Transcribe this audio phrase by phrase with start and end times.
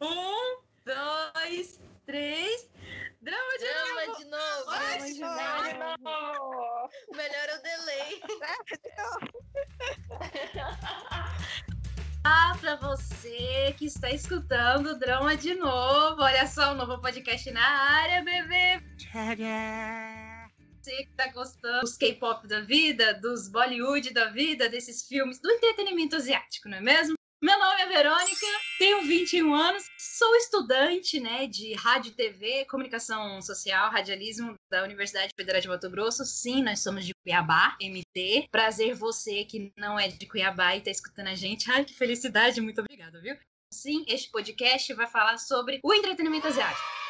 [0.00, 2.68] Um, dois, três.
[3.22, 4.18] Drama de Drama novo!
[4.18, 4.70] de novo.
[4.70, 5.20] Drama de
[6.02, 6.90] novo!
[7.12, 8.20] Melhor é o delay.
[12.28, 16.20] Ah, pra você que está escutando o Drama de novo.
[16.20, 18.82] Olha só, um novo podcast na área, bebê.
[20.82, 25.48] Você que tá gostando dos K-pop da vida, dos Bollywood da vida, desses filmes, do
[25.52, 27.14] entretenimento asiático, não é mesmo?
[27.40, 28.46] Meu nome é Verônica,
[28.78, 35.60] tenho 21 anos, sou estudante né, de rádio TV, comunicação social, radialismo da Universidade Federal
[35.60, 36.24] de Mato Grosso.
[36.24, 38.48] Sim, nós somos de Cuiabá, MT.
[38.50, 41.70] Prazer você que não é de Cuiabá e está escutando a gente.
[41.70, 43.36] Ai, que felicidade, muito obrigada, viu?
[43.72, 47.05] Sim, este podcast vai falar sobre o entretenimento asiático.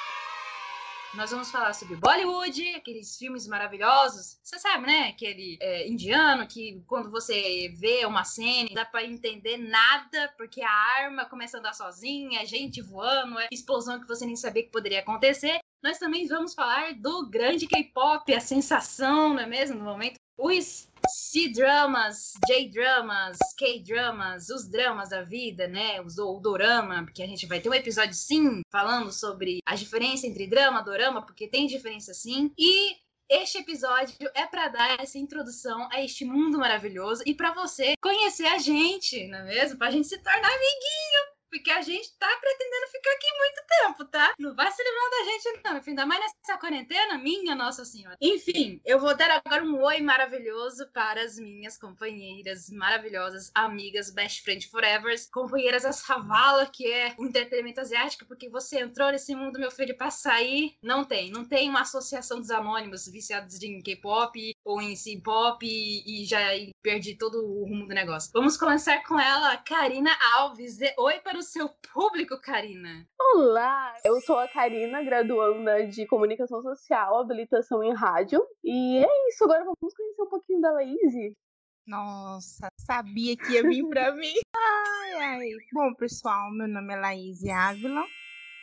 [1.14, 4.38] Nós vamos falar sobre Bollywood, aqueles filmes maravilhosos.
[4.42, 5.08] Você sabe, né?
[5.08, 10.70] Aquele é, indiano que quando você vê uma cena, dá pra entender nada, porque a
[10.70, 15.00] arma começa a andar sozinha, gente voando, é explosão que você nem sabia que poderia
[15.00, 15.58] acontecer.
[15.82, 19.78] Nós também vamos falar do grande K-pop, a sensação, não é mesmo?
[19.78, 26.00] No momento, os C-dramas, J-dramas, K-dramas, os dramas da vida, né?
[26.00, 30.26] Os, o dorama, porque a gente vai ter um episódio sim falando sobre a diferença
[30.26, 32.52] entre drama e dorama, porque tem diferença sim.
[32.58, 32.96] E
[33.28, 38.46] este episódio é para dar essa introdução a este mundo maravilhoso e para você conhecer
[38.46, 39.78] a gente, não é mesmo?
[39.78, 41.35] Pra gente se tornar amiguinho.
[41.56, 44.34] Porque a gente tá pretendendo ficar aqui muito tempo, tá?
[44.38, 45.78] Não vai se livrar da gente, não.
[45.78, 48.16] Enfim, ainda mais nessa quarentena, minha Nossa Senhora.
[48.20, 54.42] Enfim, eu vou dar agora um oi maravilhoso para as minhas companheiras maravilhosas, amigas, best
[54.42, 59.58] friend forever, companheiras a Savala, que é o entretenimento asiático, porque você entrou nesse mundo,
[59.58, 60.76] meu filho, pra sair.
[60.82, 61.30] Não tem.
[61.30, 66.54] Não tem uma associação dos anônimos viciados em K-pop ou em C-pop e, e já
[66.54, 68.30] e perdi todo o rumo do negócio.
[68.34, 70.78] Vamos começar com ela, Karina Alves.
[70.98, 73.06] Oi para o seu público, Karina.
[73.34, 78.44] Olá, eu sou a Karina, graduanda de Comunicação Social, habilitação em rádio.
[78.64, 81.34] E é isso, agora vamos conhecer um pouquinho da Laís.
[81.86, 84.34] Nossa, sabia que ia vir pra mim.
[84.56, 85.48] Ai, ai.
[85.72, 88.04] Bom, pessoal, meu nome é Laís Ávila.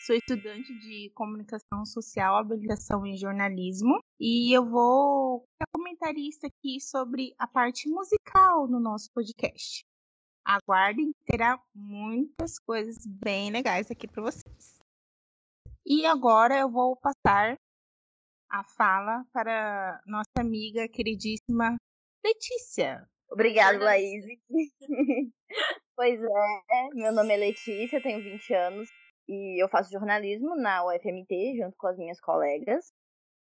[0.05, 3.99] Sou estudante de comunicação social, habilitação em jornalismo.
[4.19, 9.85] E eu vou ser comentarista aqui sobre a parte musical no nosso podcast.
[10.45, 14.79] Aguardem, terá muitas coisas bem legais aqui para vocês.
[15.85, 17.57] E agora eu vou passar
[18.49, 21.75] a fala para nossa amiga queridíssima
[22.23, 23.07] Letícia.
[23.29, 24.23] Obrigada, Laís.
[25.95, 28.89] pois é, meu nome é Letícia, tenho 20 anos
[29.27, 32.91] e eu faço jornalismo na UFMT junto com as minhas colegas.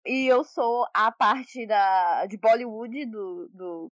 [0.04, 3.92] E eu sou a parte da, de Bollywood do, do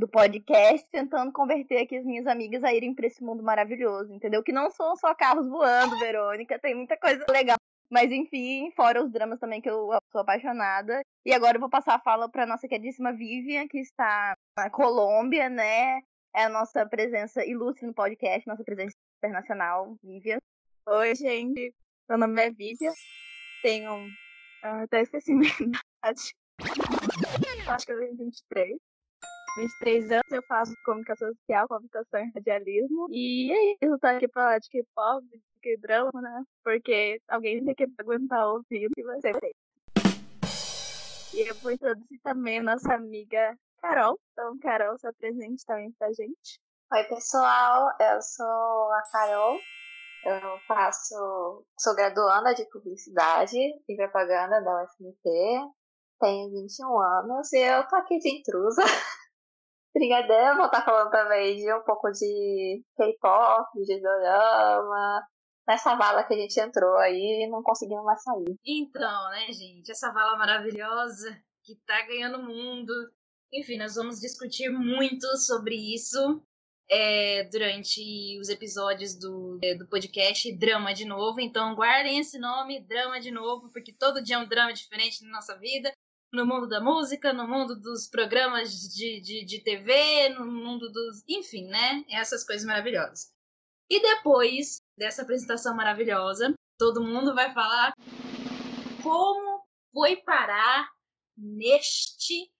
[0.00, 4.42] do podcast, tentando converter aqui as minhas amigas a irem para esse mundo maravilhoso, entendeu?
[4.42, 7.56] Que não são só carros voando, Verônica, tem muita coisa legal.
[7.90, 11.02] Mas enfim, fora os dramas também que eu sou apaixonada.
[11.24, 15.48] E agora eu vou passar a fala para nossa queridíssima Vivian, que está na Colômbia,
[15.48, 16.00] né?
[16.34, 20.38] É a nossa presença ilustre no podcast, nossa presença internacional, Vivian.
[20.88, 21.74] Oi, gente.
[22.08, 22.92] Meu nome é Vivian.
[23.62, 24.06] Tenho.
[24.64, 26.34] Uh, até esqueci minha idade.
[27.68, 28.89] Acho que eu tenho 23.
[29.56, 33.06] 23 anos, eu faço comunicação social, comunicação e radialismo.
[33.10, 36.44] E é isso, tô aqui pra falar de K-pop, de K-drama, né?
[36.62, 39.34] Porque alguém tem que aguentar ouvir o que vai ser
[41.34, 44.18] E eu vou introduzir também a nossa amiga Carol.
[44.32, 46.60] Então, Carol, se apresente também pra gente.
[46.92, 49.58] Oi, pessoal, eu sou a Carol.
[50.24, 53.56] Eu faço, sou graduanda de publicidade
[53.88, 55.30] e propaganda da UFMT.
[56.20, 58.82] Tenho 21 anos e eu tô aqui de intrusa.
[59.94, 65.26] Brigadeiro, vou estar falando também de um pouco de K-pop, de dorama,
[65.66, 68.56] nessa vala que a gente entrou aí e não conseguimos mais sair.
[68.64, 72.92] Então, né, gente, essa vala maravilhosa que tá ganhando o mundo.
[73.52, 76.40] Enfim, nós vamos discutir muito sobre isso
[76.88, 81.40] é, durante os episódios do, é, do podcast Drama de Novo.
[81.40, 85.32] Então, guardem esse nome, Drama de Novo, porque todo dia é um drama diferente na
[85.32, 85.92] nossa vida
[86.32, 91.24] no mundo da música, no mundo dos programas de, de, de TV, no mundo dos.
[91.28, 92.04] Enfim, né?
[92.08, 93.32] Essas coisas maravilhosas.
[93.88, 97.92] E depois dessa apresentação maravilhosa, todo mundo vai falar
[99.02, 100.88] como foi parar
[101.36, 102.50] neste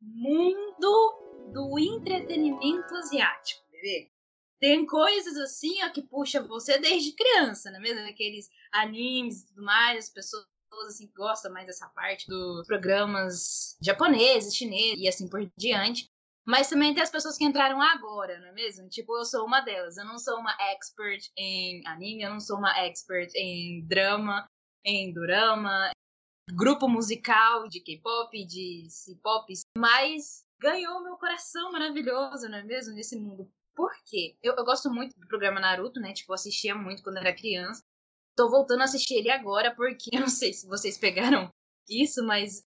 [0.00, 4.10] mundo do entretenimento asiático, bebê.
[4.58, 7.78] Tem coisas assim, ó, que puxa você desde criança, né?
[7.78, 12.26] Mesmo aqueles animes e tudo mais, as pessoas pessoas assim, que gostam mais dessa parte
[12.28, 16.08] dos programas japoneses, chineses e assim por diante.
[16.46, 18.88] Mas também tem as pessoas que entraram agora, não é mesmo?
[18.88, 19.96] Tipo, eu sou uma delas.
[19.96, 24.46] Eu não sou uma expert em anime, eu não sou uma expert em drama,
[24.84, 25.90] em dorama,
[26.54, 32.94] grupo musical de K-pop, de C-pop, mas ganhou meu coração maravilhoso, não é mesmo?
[32.94, 33.50] Nesse mundo.
[33.74, 34.36] Por quê?
[34.42, 36.12] Eu, eu gosto muito do programa Naruto, né?
[36.12, 37.82] Tipo, eu assistia muito quando era criança.
[38.40, 41.52] Tô voltando a assistir ele agora porque eu não sei se vocês pegaram
[41.86, 42.64] isso, mas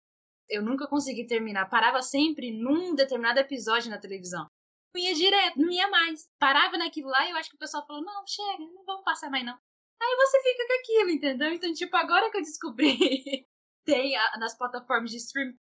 [0.49, 1.71] eu nunca consegui terminar.
[1.71, 4.49] Parava sempre num determinado episódio na televisão.
[4.93, 6.29] Não ia direto, não ia mais.
[6.41, 9.31] Parava naquilo lá e eu acho que o pessoal falou: não, chega, não vamos passar
[9.31, 9.57] mais não.
[10.03, 11.53] Aí você fica com aquilo, entendeu?
[11.53, 12.99] Então, tipo, agora que eu descobri,
[13.87, 15.55] tem a, nas plataformas de stream,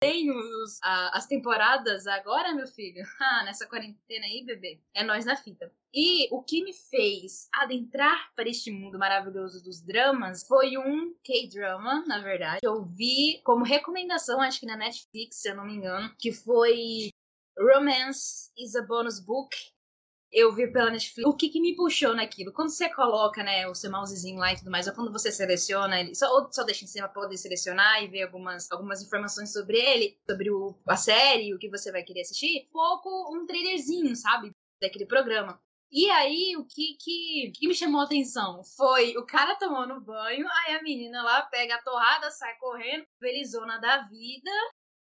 [0.00, 3.04] tem os, a, as temporadas agora, meu filho.
[3.18, 4.80] Ah, nessa quarentena aí, bebê.
[4.94, 5.72] É nós na fita.
[5.92, 12.04] E o que me fez adentrar para este mundo maravilhoso dos dramas foi um K-drama,
[12.06, 12.60] na verdade.
[12.62, 17.10] Eu vi como recomendação, acho que na Netflix, se eu não me engano, que foi
[17.58, 19.56] Romance is a Bonus Book
[20.36, 21.26] eu vi pela Netflix.
[21.26, 22.52] O que, que me puxou naquilo?
[22.52, 25.98] Quando você coloca, né, o seu mousezinho lá e tudo mais, ou quando você seleciona
[25.98, 29.50] ele, só, ou só deixa em cima pra poder selecionar e ver algumas, algumas informações
[29.50, 34.14] sobre ele, sobre o, a série, o que você vai querer assistir, pouco um trailerzinho,
[34.14, 34.50] sabe?
[34.78, 35.58] Daquele programa.
[35.90, 40.46] E aí, o que, que, que me chamou a atenção foi o cara tomando banho,
[40.48, 44.50] aí a menina lá pega a torrada, sai correndo, felizona da vida,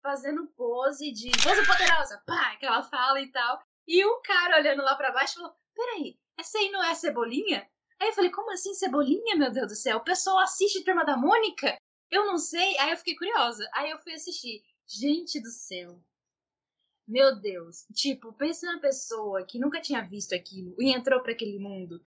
[0.04, 3.64] fazendo pose de pose poderosa, pá, que ela fala e tal.
[3.88, 7.68] E um cara olhando lá para baixo falou: Peraí, essa aí não é Cebolinha?
[8.00, 9.98] Aí eu falei: Como assim Cebolinha, meu Deus do céu?
[9.98, 11.78] O pessoal assiste Turma da Mônica?
[12.10, 12.78] Eu não sei.
[12.80, 13.68] Aí eu fiquei curiosa.
[13.74, 14.64] Aí eu fui assistir.
[14.88, 16.02] Gente do céu.
[17.08, 17.86] Meu Deus.
[17.94, 22.06] Tipo, pensa numa pessoa que nunca tinha visto aquilo e entrou para aquele mundo.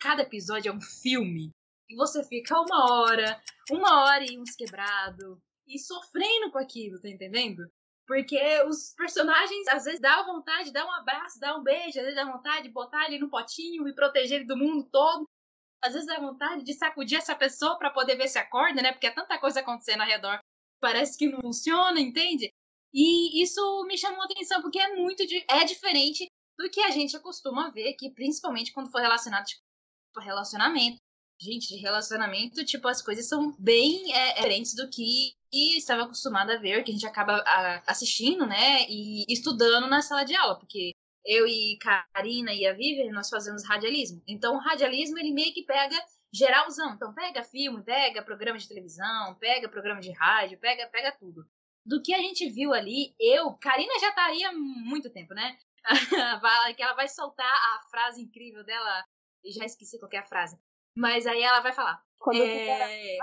[0.00, 1.50] Cada episódio é um filme.
[1.88, 3.40] E você fica uma hora,
[3.70, 5.40] uma hora e uns quebrado.
[5.66, 7.70] E sofrendo com aquilo, tá entendendo?
[8.12, 12.04] Porque os personagens, às vezes, dá vontade de dar um abraço, dar um beijo, às
[12.04, 15.26] vezes dá vontade de botar ele no potinho e proteger ele do mundo todo.
[15.82, 18.92] Às vezes dá vontade de sacudir essa pessoa para poder ver se acorda, né?
[18.92, 20.38] Porque é tanta coisa acontecendo ao redor.
[20.78, 22.52] Parece que não funciona, entende?
[22.92, 26.26] E isso me chamou a atenção porque é muito é diferente
[26.58, 29.62] do que a gente acostuma ver aqui, principalmente quando for relacionado tipo,
[30.20, 30.98] relacionamento.
[31.42, 36.58] Gente, de relacionamento, tipo, as coisas são bem é, diferentes do que estava acostumada a
[36.60, 40.92] ver, que a gente acaba a, assistindo, né, e estudando na sala de aula, porque
[41.26, 41.76] eu e
[42.14, 44.22] Karina e a Vivian, nós fazemos radialismo.
[44.26, 45.96] Então, o radialismo, ele meio que pega
[46.32, 46.94] geralzão.
[46.94, 51.44] Então, pega filme, pega programa de televisão, pega programa de rádio, pega, pega tudo.
[51.84, 55.58] Do que a gente viu ali, eu, Karina já tá aí há muito tempo, né?
[56.76, 59.04] que ela vai soltar a frase incrível dela,
[59.44, 60.56] já esqueci qual é a frase.
[60.96, 62.02] Mas aí ela vai falar.
[62.18, 63.18] Quando é...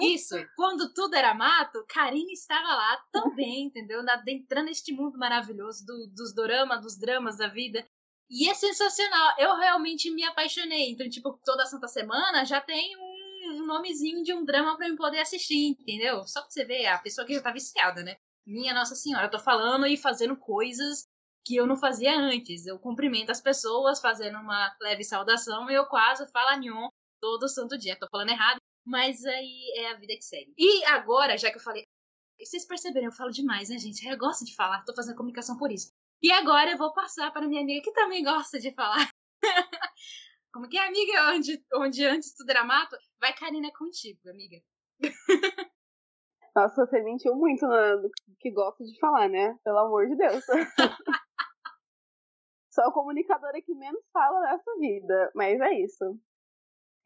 [0.00, 4.00] Isso, quando tudo era mato, Karine estava lá também, entendeu?
[4.08, 7.84] Adentrando neste mundo maravilhoso do, dos doramas, dos dramas da vida.
[8.30, 9.34] E é sensacional.
[9.38, 10.90] Eu realmente me apaixonei.
[10.90, 14.96] Então, tipo, toda Santa Semana já tem um, um nomezinho de um drama para eu
[14.96, 16.26] poder assistir, entendeu?
[16.26, 18.16] Só pra você ver, a pessoa que já tá viciada, né?
[18.46, 21.06] Minha Nossa Senhora, eu tô falando e fazendo coisas
[21.44, 22.66] que eu não fazia antes.
[22.66, 26.88] Eu cumprimento as pessoas fazendo uma leve saudação e eu quase falo anhon
[27.20, 27.98] todo santo dia.
[27.98, 30.52] Tô falando errado, mas aí é a vida que segue.
[30.56, 31.84] E agora, já que eu falei.
[32.40, 34.06] Vocês perceberam, eu falo demais, né, gente?
[34.06, 35.90] Eu gosto de falar, tô fazendo comunicação por isso.
[36.22, 39.08] E agora eu vou passar para minha amiga que também gosta de falar.
[40.52, 41.32] Como que é, amiga?
[41.34, 42.96] Onde, onde antes tudo era mato?
[43.20, 44.56] Vai, Karina, contigo, amiga.
[46.56, 48.10] Nossa, você mentiu muito no
[48.40, 49.56] que gosta de falar, né?
[49.62, 50.44] Pelo amor de Deus.
[52.70, 56.18] Sou a comunicadora que menos fala nessa vida, mas é isso.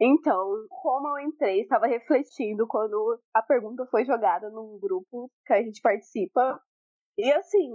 [0.04, 5.62] Então, como eu entrei, estava refletindo quando a pergunta foi jogada num grupo que a
[5.62, 6.60] gente participa.
[7.16, 7.70] E assim,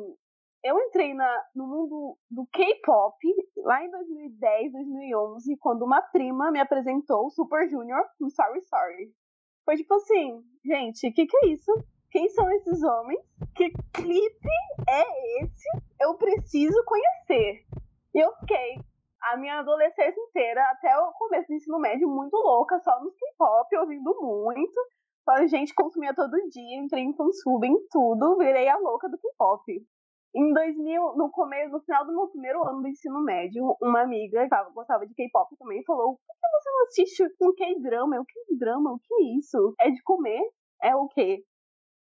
[0.62, 3.16] eu entrei na, no mundo do K-pop
[3.64, 9.14] lá em 2010, 2011, quando uma prima me apresentou o Super Junior no Sorry Sorry.
[9.64, 11.72] Foi tipo assim, gente, o que, que é isso?
[12.12, 13.22] Quem são esses homens?
[13.56, 14.50] Que clipe
[14.90, 15.70] é esse?
[15.98, 17.64] Eu preciso conhecer.
[18.14, 18.82] E eu fiquei
[19.22, 23.78] a minha adolescência inteira, até o começo do ensino médio, muito louca, só no K-pop,
[23.78, 24.80] ouvindo muito.
[25.30, 29.64] A gente consumia todo dia, entrei em fansub, em tudo, virei a louca do K-pop.
[30.36, 34.48] Em 2000, no começo, no final do meu primeiro ano do ensino médio, uma amiga
[34.48, 38.20] que gostava de K-pop também falou: por que você não assiste um K-drama?
[38.20, 38.94] O K-drama?
[38.94, 39.74] O que é isso?
[39.80, 40.42] É de comer?
[40.82, 41.44] É o quê?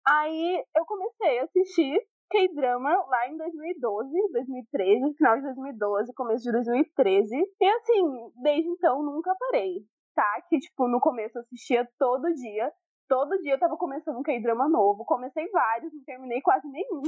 [0.07, 6.53] Aí eu comecei a assistir K-drama lá em 2012, 2013, final de 2012, começo de
[6.53, 7.37] 2013.
[7.61, 9.85] E assim, desde então nunca parei.
[10.15, 10.43] Tá?
[10.49, 12.73] Que, tipo, no começo eu assistia todo dia.
[13.09, 15.05] Todo dia eu tava começando um K-drama novo.
[15.05, 17.03] Comecei vários, não terminei quase nenhum.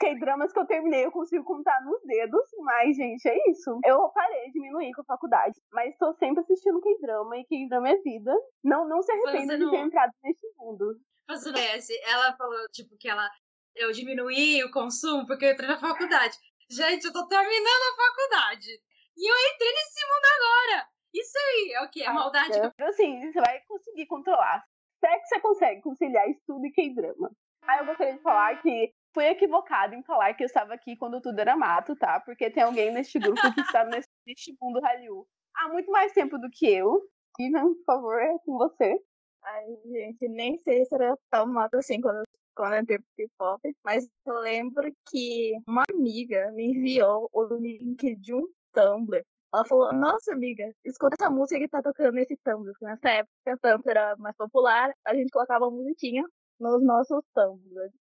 [0.00, 3.78] K-dramas que eu terminei eu consigo contar nos dedos, mas, gente, é isso.
[3.84, 8.34] Eu parei, diminuir com a faculdade, mas tô sempre assistindo K-drama e K-drama é vida.
[8.62, 10.94] Não, não se arrependa Fazendo- de ter entrado nesse mundo.
[11.26, 13.28] Fazendo esse, ela falou, tipo, que ela.
[13.74, 16.36] Eu diminuí o consumo porque eu entrei na faculdade.
[16.70, 18.68] Gente, eu tô terminando a faculdade.
[19.16, 20.88] E eu entrei nesse mundo agora.
[21.12, 22.02] Isso aí é o que?
[22.02, 22.58] É maldade.
[22.58, 24.64] eu- Assim, você vai conseguir controlar.
[25.00, 27.30] Será que você consegue conciliar estudo e K-drama?
[27.62, 31.20] Aí eu gostaria de falar que fui equivocada em falar que eu estava aqui quando
[31.20, 32.20] tudo era mato, tá?
[32.20, 35.26] Porque tem alguém neste grupo que está nesse, neste mundo Hallyu
[35.56, 37.00] há muito mais tempo do que eu.
[37.38, 38.98] E, né, por favor, é com você.
[39.42, 42.22] Ai, gente, nem sei se era tão mato assim quando,
[42.54, 48.16] quando eu entrei pro K-pop, mas eu lembro que uma amiga me enviou o link
[48.16, 49.24] de um Tumblr.
[49.52, 52.72] Ela falou, nossa amiga, escuta essa música que tá tocando nesse Tumblr.
[52.72, 56.24] Porque nessa época o Tumblr era mais popular, a gente colocava musiquinha
[56.60, 57.92] nos nossos Tumblrs.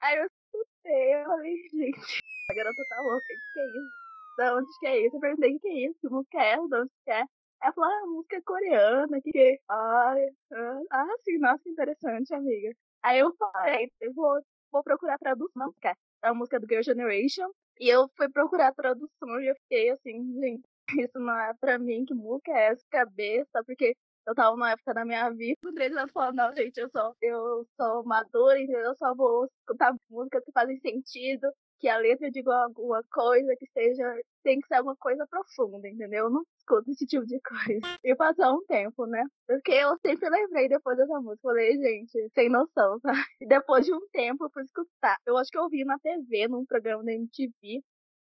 [0.00, 3.92] Aí eu escutei, eu falei, gente, a garota tá louca, o que, é isso?
[4.38, 5.16] Da onde que é isso?
[5.16, 5.98] Eu perguntei, o que, é isso?
[6.00, 6.68] Que música é essa?
[6.68, 7.24] De onde que é?
[7.62, 9.60] Ela falou, ah, música coreana, que.
[9.68, 12.72] Ai, ah, ah, sim, nossa, interessante, amiga.
[13.02, 14.40] Aí eu falei, eu vou,
[14.70, 17.50] vou procurar tradução, que é a música do Girl Generation.
[17.80, 20.62] E eu fui procurar tradução e eu fiquei assim, gente,
[21.08, 23.64] isso não é pra mim, que música é essa, cabeça?
[23.66, 26.88] Porque eu tava numa época da minha vida, o Andrés ela falou, não, gente, eu
[26.90, 28.82] sou, eu sou madura, entendeu?
[28.82, 31.48] Eu só vou escutar músicas que fazem sentido,
[31.82, 34.04] que a letra diga alguma coisa, que seja,
[34.44, 36.26] tem que ser alguma coisa profunda, entendeu?
[36.26, 37.80] Eu não escuto esse tipo de coisa.
[38.04, 39.24] E passou um tempo, né?
[39.48, 43.12] Porque eu sempre lembrei depois dessa música, falei, gente, sem noção, tá?
[43.40, 45.16] E depois de um tempo eu fui escutar.
[45.26, 47.82] Eu acho que eu vi na TV, num programa da MTV,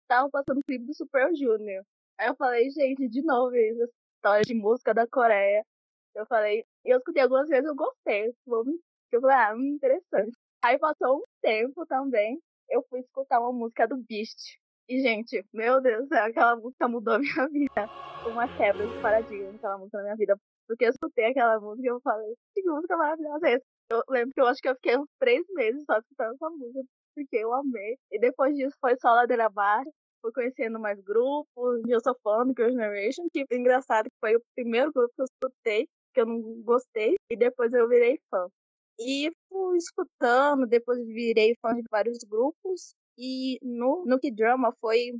[0.06, 1.82] tava passando o clipe do Super Junior.
[2.20, 5.64] Aí eu falei, gente, de novo essa história de música da Coreia.
[6.14, 8.34] Eu falei, eu escutei algumas vezes, eu gostei.
[9.12, 10.38] Eu falei, ah, interessante.
[10.62, 12.38] Aí passou um tempo também,
[12.70, 14.58] eu fui escutar uma música do Beast.
[14.88, 17.90] E, gente, meu Deus do céu, aquela música mudou a minha vida.
[18.26, 20.38] Uma quebra de paradigma aquela música na minha vida.
[20.68, 23.66] Porque eu escutei aquela música e eu falei, que música maravilhosa é essa?
[23.92, 26.82] Eu lembro que eu acho que eu fiquei uns três meses só escutando essa música,
[27.16, 27.98] porque eu amei.
[28.12, 29.90] E depois disso foi só ladeira abaixo.
[30.22, 31.82] Fui conhecendo mais grupos.
[31.88, 35.22] Eu sou fã do Girl Generation, que é engraçado que foi o primeiro grupo que
[35.22, 37.16] eu escutei, que eu não gostei.
[37.30, 38.48] E depois eu virei fã.
[39.00, 42.96] E fui escutando, depois virei fã de vários grupos.
[43.18, 45.12] E no, no K-Drama foi,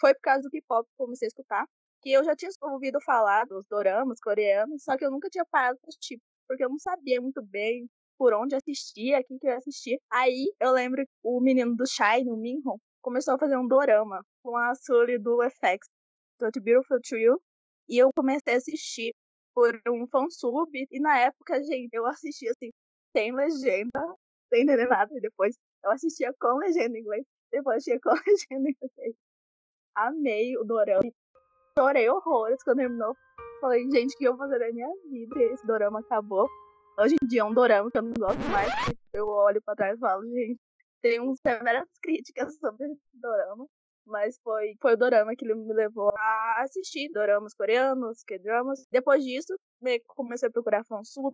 [0.00, 1.66] foi por causa do K-pop que comecei a escutar.
[2.02, 5.78] Que eu já tinha ouvido falar dos doramas coreanos, só que eu nunca tinha parado
[5.80, 9.50] pra assistir, porque eu não sabia muito bem por onde assistir, a quem que eu
[9.52, 9.98] ia assistir.
[10.10, 14.22] Aí eu lembro que o menino do Shine, o Minhon, começou a fazer um dorama
[14.42, 15.86] com a Sully do FX,
[16.40, 17.40] do The Beautiful Trio,
[17.88, 19.14] e eu comecei a assistir
[19.54, 22.70] por um fansub, e na época, gente, eu assistia assim,
[23.16, 24.14] sem legenda,
[24.52, 28.68] sem entender nada, e depois eu assistia com legenda em inglês, depois assistia com legenda
[28.68, 29.14] em inglês.
[29.94, 31.00] Amei o dorama.
[31.78, 33.16] Chorei horrores quando terminou.
[33.62, 35.38] Falei, gente, o que eu vou fazer da minha vida?
[35.38, 36.46] E esse dorama acabou.
[36.98, 38.74] Hoje em dia é um dorama que eu não gosto mais.
[38.84, 40.60] que Eu olho pra trás e falo, gente,
[41.00, 43.66] tem uns severas críticas sobre esse dorama.
[44.06, 48.86] Mas foi, foi o dorama que me levou a assistir doramas coreanos, K-dramas.
[48.92, 51.32] Depois disso, me- comecei a procurar fansub,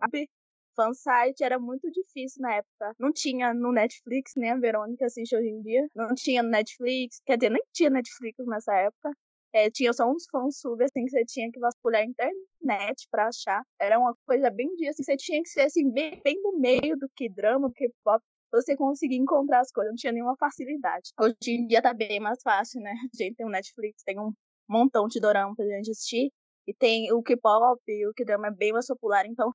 [0.75, 1.43] fansite.
[1.43, 2.95] Era muito difícil na época.
[2.99, 5.87] Não tinha no Netflix, nem a Verônica assiste hoje em dia.
[5.95, 9.11] Não tinha no Netflix, quer dizer, nem tinha Netflix nessa época.
[9.55, 13.63] É, tinha só uns fansub, assim, que você tinha que vasculhar a internet pra achar.
[13.79, 16.97] Era uma coisa bem dia, assim, você tinha que ser, assim, bem, bem no meio
[16.97, 19.91] do que drama, do que pop, você conseguir encontrar as coisas.
[19.91, 21.11] Não tinha nenhuma facilidade.
[21.19, 22.91] Hoje em dia tá bem mais fácil, né?
[22.91, 24.33] A gente tem o Netflix, tem um
[24.67, 26.31] montão de dorama pra gente assistir.
[26.65, 29.53] E tem o K-pop o K-drama é bem mais popular, então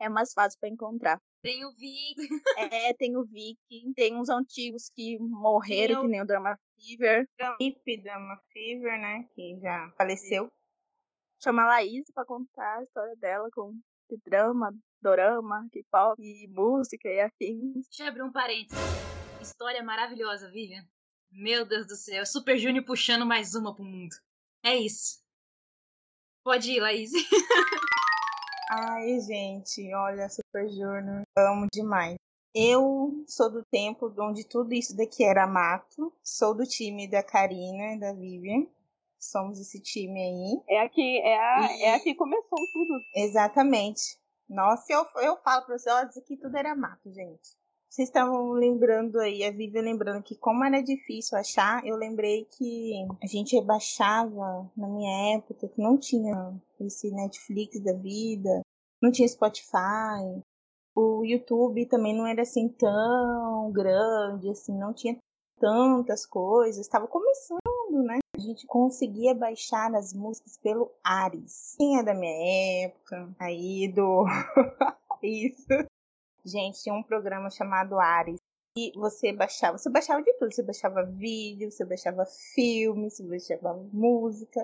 [0.00, 1.20] é mais fácil pra encontrar.
[1.42, 2.14] Tem o Vi.
[2.56, 6.58] É, tem o Viking, tem uns antigos que morreram, Tem o- que nem o Drama
[6.76, 7.28] Fever.
[7.60, 9.24] Hip Dama Fever, né?
[9.34, 10.48] Que já faleceu.
[11.42, 13.72] Chama a Laís pra contar a história dela com
[14.08, 17.86] que drama, dorama, K-pop, e música e afins.
[17.88, 18.78] Deixa eu abrir um parênteses.
[19.40, 20.82] História maravilhosa, Vivian.
[21.30, 22.24] Meu Deus do céu.
[22.26, 24.16] Super Junior puxando mais uma pro mundo.
[24.64, 25.22] É isso.
[26.42, 27.12] Pode ir, Laís.
[28.70, 32.16] Ai, gente, olha, Super Junior, amo demais.
[32.54, 36.12] Eu sou do tempo onde tudo isso daqui era mato.
[36.22, 38.66] Sou do time da Karina e da Vivian.
[39.18, 40.62] Somos esse time aí.
[40.76, 43.00] É aqui, é, a, E- é aqui que começou tudo.
[43.14, 44.18] Exatamente.
[44.48, 47.57] Nossa, eu, eu falo pra vocês, olha, isso aqui tudo era mato, gente.
[47.90, 53.06] Vocês estavam lembrando aí, a Vivian lembrando que como era difícil achar, eu lembrei que
[53.22, 58.60] a gente baixava na minha época, que não tinha esse Netflix da vida,
[59.00, 60.42] não tinha Spotify,
[60.94, 65.16] o YouTube também não era assim tão grande, assim, não tinha
[65.58, 68.18] tantas coisas, estava começando, né?
[68.36, 71.74] A gente conseguia baixar as músicas pelo Ares.
[71.76, 74.24] Quem é da minha época, aí do.
[75.22, 75.66] Isso.
[76.44, 78.40] Gente, tinha um programa chamado Ares.
[78.76, 80.52] E você baixava, você baixava de tudo.
[80.52, 84.62] Você baixava vídeo, você baixava filme, você baixava música.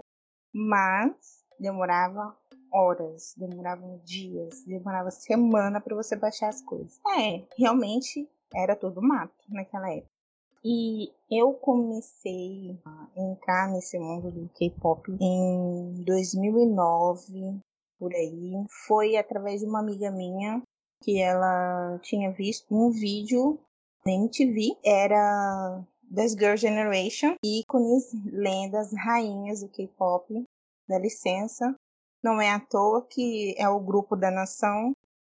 [0.53, 2.37] Mas demorava
[2.73, 7.01] horas, demoravam dias, demorava semana para você baixar as coisas.
[7.19, 10.15] É, realmente era tudo mato naquela época.
[10.65, 17.61] E eu comecei a entrar nesse mundo do K-pop em 2009,
[17.99, 18.65] por aí.
[18.87, 20.63] Foi através de uma amiga minha
[21.05, 23.61] que ela tinha visto um vídeo
[24.07, 30.45] na MTV, era das Girl Generation, ícones, lendas, rainhas do K-pop.
[30.89, 31.75] Dá licença,
[32.23, 34.93] não é à toa que é o grupo da nação.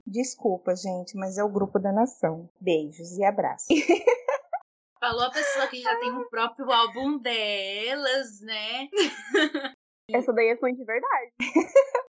[0.05, 2.47] Desculpa, gente, mas é o grupo da nação.
[2.61, 3.67] Beijos e abraços.
[4.99, 8.87] Falou a pessoa que já tem o próprio álbum delas, né?
[10.09, 11.31] Essa daí é fã de verdade.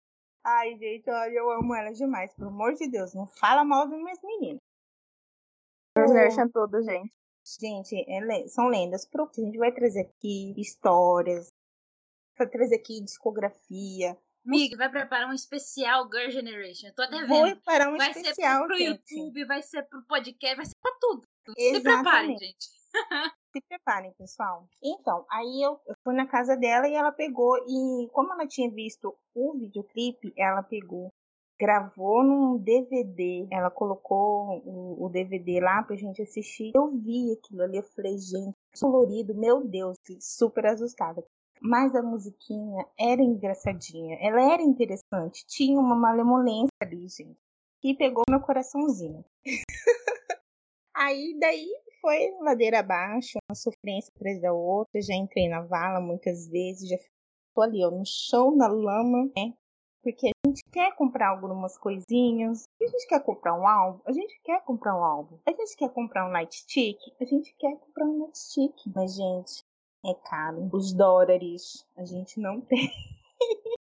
[0.48, 2.32] Ai, gente, olha, eu amo ela demais.
[2.36, 4.62] Pelo amor de Deus, não fala mal das minhas meninas.
[5.98, 7.12] Os Nation toda, gente.
[7.60, 9.10] Gente, é, são lendas.
[9.12, 11.52] A gente vai trazer aqui histórias,
[12.38, 14.16] vai trazer aqui discografia.
[14.46, 16.90] Mig, vai preparar um especial Girl Generation.
[16.90, 17.28] Eu tô até vendo.
[17.28, 19.16] Vou preparar um vai especial, ser pro, pro gente.
[19.16, 21.28] YouTube, vai ser pro podcast, vai ser pra tudo.
[21.48, 22.04] Se Exatamente.
[22.04, 22.70] preparem, gente.
[23.56, 24.68] Se preparem, pessoal.
[24.84, 29.16] Então, aí eu, fui na casa dela e ela pegou, e como ela tinha visto
[29.34, 31.10] o videoclipe, ela pegou,
[31.58, 36.74] gravou num DVD, ela colocou o, o DVD lá pra gente assistir.
[36.76, 41.26] Eu vi aquilo ali, eu falei, gente, colorido, meu Deus, super assustada.
[41.62, 47.40] Mas a musiquinha era engraçadinha, ela era interessante, tinha uma malemolência ali, gente,
[47.80, 49.24] que pegou meu coraçãozinho.
[50.94, 51.68] Aí daí
[52.06, 55.02] foi ladeira abaixo, uma sofrência atrás da outra.
[55.02, 56.98] Já entrei na vala muitas vezes, já
[57.56, 59.54] tô ali ó, no chão, na lama, né?
[60.04, 62.66] Porque a gente quer comprar algumas coisinhas.
[62.80, 65.40] A gente quer comprar um álbum, a gente quer comprar um álbum.
[65.48, 68.76] A gente quer comprar um nightstick, a gente quer comprar um nightstick.
[68.96, 69.64] Mas, gente,
[70.06, 70.70] é caro.
[70.72, 72.88] Os dólares a gente não tem.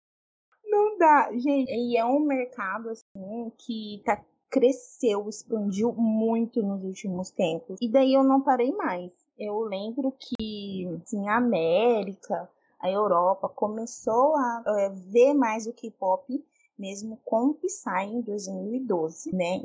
[0.64, 1.70] não dá, gente.
[1.74, 7.80] E é um mercado assim que tá cresceu, expandiu muito nos últimos tempos.
[7.82, 9.12] E daí eu não parei mais.
[9.36, 12.48] Eu lembro que assim, a América,
[12.80, 16.46] a Europa começou a é, ver mais o K-pop
[16.78, 19.60] mesmo com o Psy em 2012, né?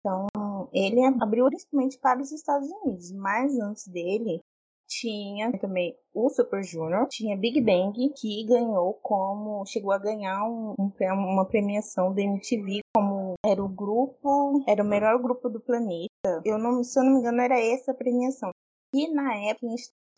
[0.00, 0.26] Então,
[0.72, 4.40] ele abriu principalmente para os Estados Unidos, mas antes dele
[4.88, 9.64] tinha também o Super Junior, tinha Big Bang, que ganhou como.
[9.66, 14.86] chegou a ganhar um, um, uma premiação da MTV como era o grupo, era o
[14.86, 16.42] melhor grupo do planeta.
[16.44, 18.50] Eu não, se eu não me engano, era essa a premiação.
[18.94, 19.66] E na época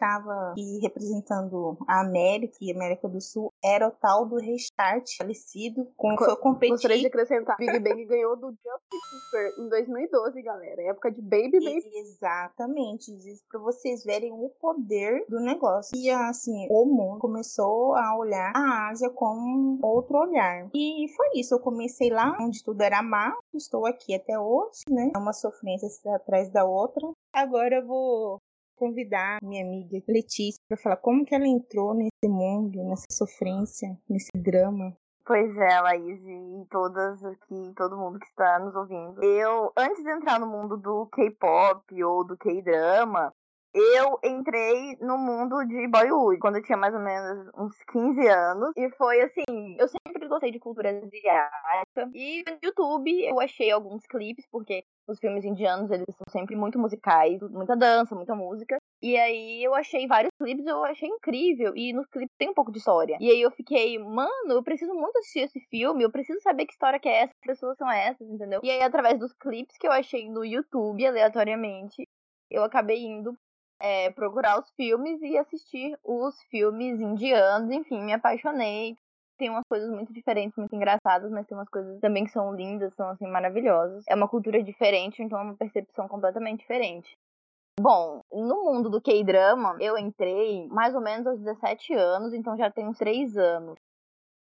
[0.00, 5.86] estava representando a América e a América do Sul era o tal do Restart falecido
[5.96, 6.70] com foi competir.
[6.70, 7.56] Gostaria de acrescentar.
[7.58, 10.82] Big Bang ganhou do Justin Cooper em 2012, galera.
[10.82, 11.90] Época de Baby Baby.
[11.94, 13.12] Exatamente.
[13.12, 15.90] Isso para vocês verem o poder do negócio.
[15.94, 20.68] E assim, o mundo começou a olhar a Ásia com outro olhar.
[20.74, 21.54] E foi isso.
[21.54, 23.42] Eu comecei lá onde tudo era mato.
[23.54, 25.10] Estou aqui até hoje, né?
[25.14, 27.06] É uma sofrência atrás da outra.
[27.32, 28.40] Agora eu vou
[28.80, 34.30] convidar minha amiga Letícia para falar como que ela entrou nesse mundo, nessa sofrência, nesse
[34.34, 34.96] drama.
[35.26, 39.22] Pois é, Laís, e todas aqui, todo mundo que está nos ouvindo.
[39.22, 43.32] Eu, antes de entrar no mundo do K-pop ou do K-drama,
[43.72, 48.72] eu entrei no mundo de Bollywood quando eu tinha mais ou menos uns 15 anos.
[48.76, 52.10] E foi assim, eu sempre gostei de cultura asiática.
[52.14, 56.78] E no YouTube eu achei alguns clipes, porque os filmes indianos, eles são sempre muito
[56.78, 58.76] musicais, muita dança, muita música.
[59.02, 61.72] E aí eu achei vários clipes, eu achei incrível.
[61.76, 63.16] E nos clipes tem um pouco de história.
[63.20, 66.72] E aí eu fiquei, mano, eu preciso muito assistir esse filme, eu preciso saber que
[66.72, 68.60] história que é essa, que pessoas são essas, entendeu?
[68.62, 72.06] E aí, através dos clipes que eu achei no YouTube, aleatoriamente,
[72.50, 73.34] eu acabei indo
[73.80, 78.96] é, procurar os filmes e assistir os filmes indianos, enfim, me apaixonei.
[79.38, 82.94] Tem umas coisas muito diferentes, muito engraçadas, mas tem umas coisas também que são lindas,
[82.94, 84.04] são assim maravilhosas.
[84.06, 87.16] É uma cultura diferente, então é uma percepção completamente diferente.
[87.80, 92.70] Bom, no mundo do K-drama, eu entrei mais ou menos aos 17 anos, então já
[92.70, 93.76] tem uns 3 anos.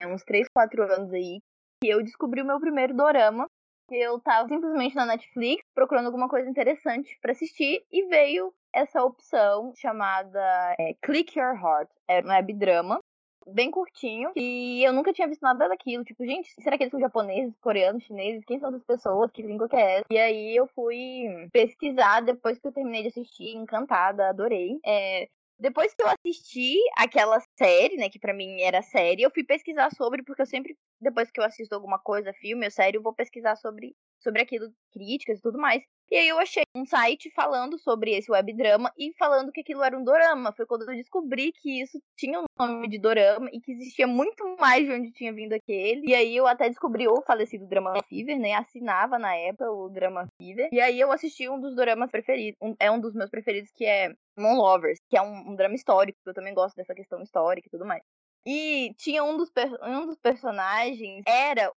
[0.02, 1.42] É uns 3, 4 anos aí
[1.84, 3.48] que eu descobri o meu primeiro dorama.
[3.92, 9.74] Eu tava simplesmente na Netflix procurando alguma coisa interessante para assistir e veio essa opção
[9.76, 11.90] chamada é, Click Your Heart.
[12.08, 13.00] É um web drama
[13.48, 16.04] bem curtinho e eu nunca tinha visto nada daquilo.
[16.04, 18.44] Tipo, gente, será que eles são japoneses, coreanos, chineses?
[18.46, 19.32] Quem são essas pessoas?
[19.32, 20.06] Que língua que é essa?
[20.12, 24.80] E aí eu fui pesquisar depois que eu terminei de assistir, encantada, adorei.
[24.86, 29.44] É, depois que eu assisti aquela série, né, que para mim era série, eu fui
[29.44, 33.02] pesquisar sobre, porque eu sempre, depois que eu assisto alguma coisa, filme ou série, eu
[33.02, 35.82] vou pesquisar sobre, sobre aquilo, críticas e tudo mais.
[36.12, 39.98] E aí eu achei um site falando sobre esse webdrama e falando que aquilo era
[39.98, 40.54] um dorama.
[40.54, 44.06] Foi quando eu descobri que isso tinha o um nome de dorama e que existia
[44.06, 46.08] muito mais de onde tinha vindo aquele.
[46.08, 48.54] E aí eu até descobri o falecido Drama Fever, né?
[48.54, 50.70] Assinava na época o Drama Fever.
[50.72, 52.58] E aí eu assisti um dos doramas preferidos.
[52.62, 55.76] Um, é um dos meus preferidos que é Moon Lovers, que é um, um drama
[55.76, 56.20] histórico.
[56.26, 58.04] Eu também gosto dessa questão histórica e tudo mais.
[58.46, 61.72] E tinha um dos, um dos personagens, era.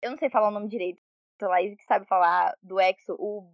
[0.00, 1.02] Eu não sei falar o nome direito.
[1.42, 3.52] Laís que sabe falar do Exo, o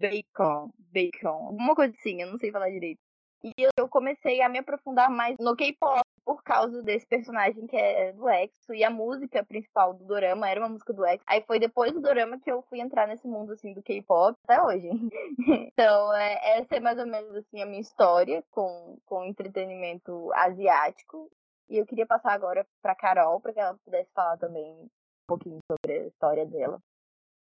[0.00, 3.00] Bacon, Bacon, alguma coisa assim, eu não sei falar direito.
[3.44, 8.12] E eu comecei a me aprofundar mais no K-pop por causa desse personagem que é
[8.12, 11.24] do EXO e a música principal do dorama era uma música do EXO.
[11.26, 14.60] Aí foi depois do dorama que eu fui entrar nesse mundo assim do K-pop até
[14.60, 14.88] hoje.
[15.72, 21.30] então, é, essa é mais ou menos assim a minha história com com entretenimento asiático.
[21.68, 24.88] E eu queria passar agora para Carol para que ela pudesse falar também um
[25.28, 26.80] pouquinho sobre a história dela.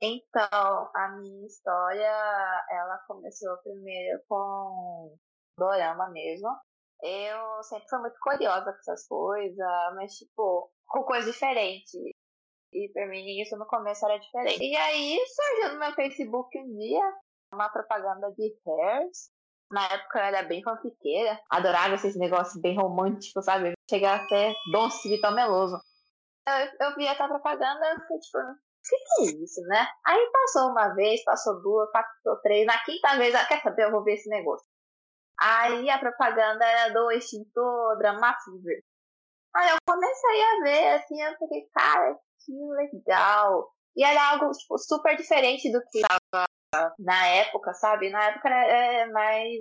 [0.01, 5.15] Então, a minha história, ela começou primeiro com
[5.57, 6.49] dorama mesmo.
[7.03, 9.57] Eu sempre fui muito curiosa com essas coisas,
[9.95, 11.93] mas tipo, com coisas diferentes.
[12.73, 14.63] E pra mim isso no começo era diferente.
[14.63, 17.13] E aí surgiu no meu Facebook um dia
[17.53, 19.29] uma propaganda de hairs.
[19.71, 23.73] Na época eu era bem fanfiqueira, adorava esses negócios bem românticos, sabe?
[23.89, 25.77] Chegar a ser doce de meloso.
[26.47, 28.37] Eu, eu essa propaganda e tipo,
[28.83, 29.87] que, que é isso, né?
[30.05, 32.65] Aí passou uma vez, passou duas, passou três.
[32.65, 33.85] Na quinta vez, ah, quer saber?
[33.85, 34.65] Eu vou ver esse negócio.
[35.39, 38.83] Aí a propaganda era do extintor Drama Fever.
[39.55, 42.15] Aí eu comecei a ver, assim, eu fiquei, cara,
[42.45, 43.69] que legal.
[43.95, 46.45] E era algo, tipo, super diferente do que estava
[46.99, 48.09] na época, sabe?
[48.09, 49.59] Na época era mais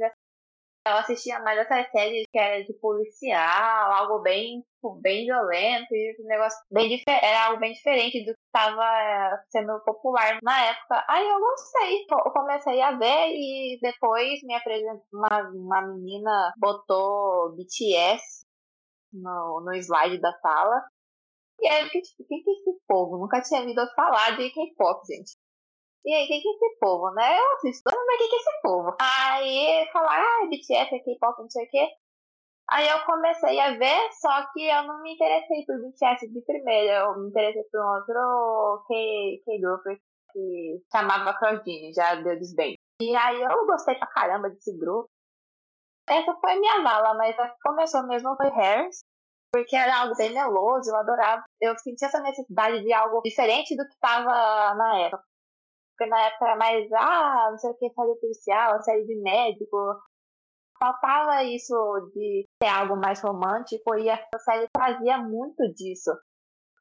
[0.87, 6.17] eu assistia mais essas séries que era de policial, algo bem, tipo, bem violento, e
[6.21, 11.05] um negócio bem era algo bem diferente do que estava sendo popular na época.
[11.09, 17.55] Aí eu gostei, eu comecei a ver e depois me apresentou uma, uma menina botou
[17.57, 18.45] BTS
[19.13, 20.83] no, no slide da sala.
[21.61, 23.19] E aí eu fiquei tipo, quem que é esse povo?
[23.19, 25.37] Nunca tinha ouvido falar de K-pop, gente.
[26.05, 27.39] E aí, quem que é esse povo, né?
[27.39, 28.97] Eu assisto, mas quem que é esse povo?
[29.01, 31.89] Aí falaram, ah, BTS, K-pop, não sei o quê.
[32.71, 37.01] Aí eu comecei a ver, só que eu não me interessei por BTS de primeira.
[37.01, 38.85] Eu me interessei por um outro
[39.45, 39.83] K-group
[40.33, 42.77] que chamava Claudine, já deu desbem.
[43.03, 45.09] E aí eu gostei pra caramba desse grupo.
[46.09, 49.01] Essa foi a minha vala, mas começou mesmo foi Hairs,
[49.53, 51.43] porque era algo bem meloso, eu adorava.
[51.61, 55.30] Eu senti essa necessidade de algo diferente do que estava na época.
[56.01, 59.77] Porque na época era mais, ah, não sei o que, série policial, série de médico.
[60.83, 61.75] Faltava isso
[62.15, 66.11] de ser algo mais romântico e essa série trazia muito disso.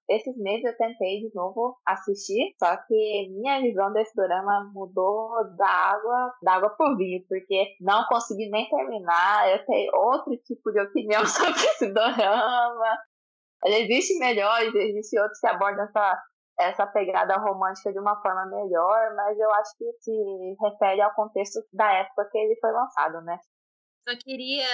[0.10, 5.67] Esses meses eu tentei de novo assistir, só que minha visão desse drama mudou da
[5.67, 9.51] água, da água por vinho, porque não consegui nem terminar.
[9.51, 12.97] Eu tenho outro tipo de opinião sobre esse drama.
[13.65, 16.17] Existe melhores, existe outros que abordam essa
[16.60, 21.60] essa pegada romântica de uma forma melhor, mas eu acho que se refere ao contexto
[21.72, 23.39] da época que ele foi lançado, né?
[24.08, 24.67] Só queria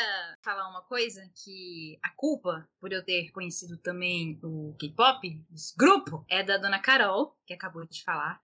[0.44, 6.26] falar uma coisa, que a culpa por eu ter conhecido também o K-pop, esse grupo,
[6.30, 8.42] é da dona Carol, que acabou de falar,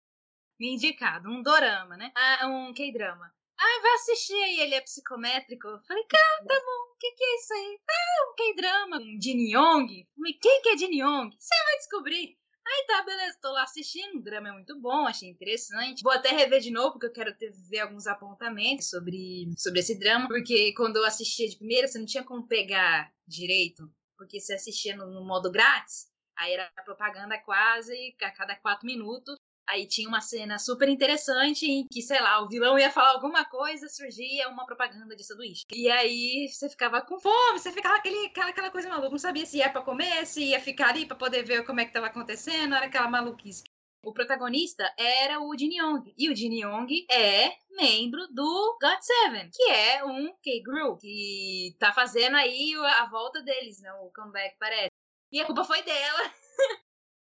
[0.58, 2.10] me indicado um dorama, né?
[2.16, 3.32] Ah, um K-drama.
[3.60, 5.66] Ah, vai assistir aí, ele é psicométrico.
[5.66, 7.80] Eu falei, cara, tá bom, o que, que é isso aí?
[7.90, 10.08] Ah, um K-drama, um Jin Yong.
[10.16, 11.36] Falei, quem que é Jin Yong?
[11.38, 12.38] Você vai descobrir.
[12.70, 16.02] Aí tá, beleza, tô lá assistindo, o drama é muito bom, achei interessante.
[16.02, 19.98] Vou até rever de novo, porque eu quero ter, ver alguns apontamentos sobre, sobre esse
[19.98, 24.52] drama, porque quando eu assistia de primeira, você não tinha como pegar direito, porque você
[24.52, 30.08] assistia no, no modo grátis, aí era propaganda quase a cada quatro minutos, Aí tinha
[30.08, 34.48] uma cena super interessante em que, sei lá, o vilão ia falar alguma coisa, surgia
[34.48, 35.64] uma propaganda de sanduíche.
[35.70, 39.44] E aí você ficava com fome, você ficava aquele, aquela, aquela coisa maluca, não sabia
[39.44, 42.06] se ia pra comer, se ia ficar ali pra poder ver como é que tava
[42.06, 43.62] acontecendo, era aquela maluquice.
[44.02, 46.14] O protagonista era o Jin Yong.
[46.16, 52.36] E o Jin Yong é membro do GOT7, que é um K-Group, que tá fazendo
[52.36, 53.92] aí a volta deles, né?
[53.94, 54.90] O comeback parece.
[55.30, 56.32] E a culpa foi dela.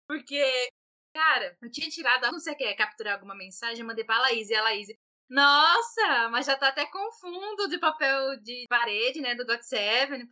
[0.08, 0.69] Porque
[1.13, 4.56] Cara, eu tinha tirado, não sei o que, capturar alguma mensagem, mandei pra Laís, e
[4.56, 4.88] a Laís,
[5.30, 10.28] nossa, mas já tá até com fundo de papel de parede, né, do GOT7.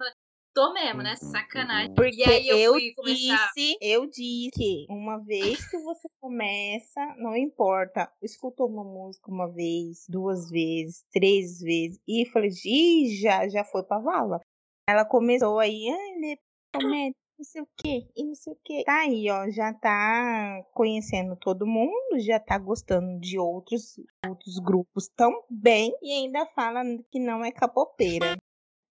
[0.56, 1.16] Tô mesmo, né?
[1.16, 1.94] Sacanagem.
[1.94, 3.52] Porque e aí eu, eu fui começar.
[3.56, 9.48] disse, eu disse que uma vez que você começa, não importa, escutou uma música uma
[9.48, 14.42] vez, duas vezes, três vezes, e falei, ih, já, já foi pra vala.
[14.90, 16.38] Ela começou aí, ai, né,
[16.72, 18.84] promete, não sei o que, e não sei o que.
[18.84, 25.08] Tá aí, ó, já tá conhecendo todo mundo, já tá gostando de outros, outros grupos
[25.10, 28.38] também, e ainda fala que não é capopeira.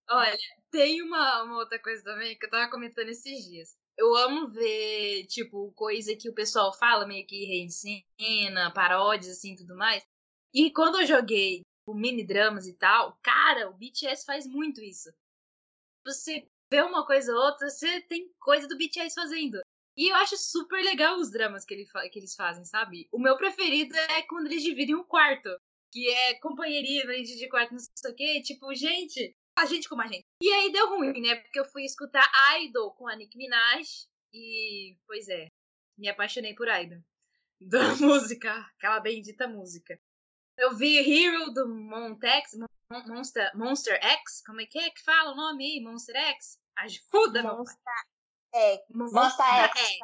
[0.09, 0.38] Olha,
[0.70, 3.76] tem uma, uma outra coisa também que eu tava comentando esses dias.
[3.98, 9.74] Eu amo ver, tipo, coisa que o pessoal fala, meio que reincena, paródias, assim, tudo
[9.74, 10.04] mais.
[10.54, 15.11] E quando eu joguei o mini dramas e tal, cara, o BTS faz muito isso.
[16.04, 19.61] Você vê uma coisa ou outra, você tem coisa do BTS fazendo.
[19.96, 23.09] E eu acho super legal os dramas que, ele que eles fazem, sabe?
[23.11, 25.48] O meu preferido é quando eles dividem um quarto.
[25.90, 28.42] Que é companheirismo, gente de quarto, não sei o quê.
[28.42, 30.24] Tipo, gente, a gente como a gente.
[30.42, 31.37] E aí deu ruim, né?
[31.37, 34.07] Porque eu fui escutar Idol com a Nicki Minaj.
[34.35, 35.48] E, pois é,
[35.96, 37.00] me apaixonei por Idol.
[37.59, 39.98] Da música, aquela bendita música.
[40.59, 42.52] Eu vi Hero do Montex,
[42.90, 45.81] Monster, Monster X, como é que é que fala o nome aí?
[45.81, 46.59] Monster X?
[46.77, 47.79] Ajuda, Monster
[48.55, 48.85] X.
[48.88, 49.99] Monster X.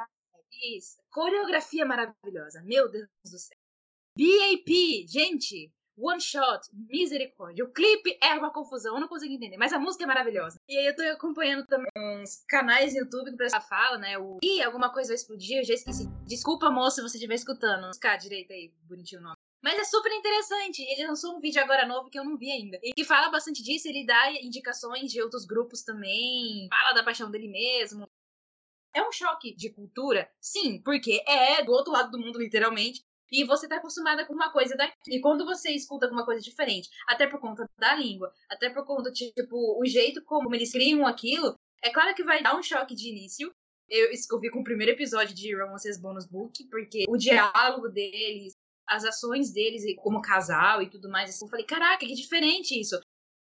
[0.76, 0.98] Isso.
[1.10, 2.62] Coreografia maravilhosa.
[2.62, 3.56] Meu Deus do céu.
[4.16, 5.72] BAP, gente.
[5.96, 7.64] One Shot, misericórdia.
[7.64, 10.58] O clipe é uma confusão, eu não consigo entender, mas a música é maravilhosa.
[10.66, 14.16] E aí eu tô acompanhando também uns canais no YouTube que o pessoal fala, né?
[14.18, 16.08] O Ih, alguma coisa vai explodir, eu já esqueci.
[16.26, 17.92] Desculpa, moça, se você estiver escutando.
[17.92, 19.36] Ficar direito aí, bonitinho o nome.
[19.62, 20.82] Mas é super interessante.
[20.82, 22.78] Ele lançou um vídeo agora novo que eu não vi ainda.
[22.82, 23.88] E que fala bastante disso.
[23.88, 26.68] Ele dá indicações de outros grupos também.
[26.68, 28.08] Fala da paixão dele mesmo.
[28.94, 30.30] É um choque de cultura?
[30.40, 33.02] Sim, porque é do outro lado do mundo, literalmente.
[33.30, 34.94] E você tá acostumada com uma coisa daqui.
[35.08, 39.10] E quando você escuta alguma coisa diferente, até por conta da língua, até por conta,
[39.10, 43.08] tipo, o jeito como eles criam aquilo, é claro que vai dar um choque de
[43.08, 43.50] início.
[43.88, 48.51] Eu escrevi com o primeiro episódio de Romances Bonus Book, porque o diálogo deles,
[48.88, 52.98] as ações deles como casal e tudo mais, assim, eu falei, caraca, que diferente isso.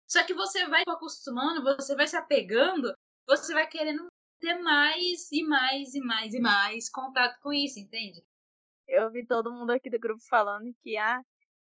[0.08, 2.92] Só que você vai acostumando, você vai se apegando,
[3.26, 4.06] você vai querendo
[4.40, 8.22] ter mais e mais e mais e mais contato com isso, entende?
[8.86, 11.20] Eu vi todo mundo aqui do grupo falando que ah,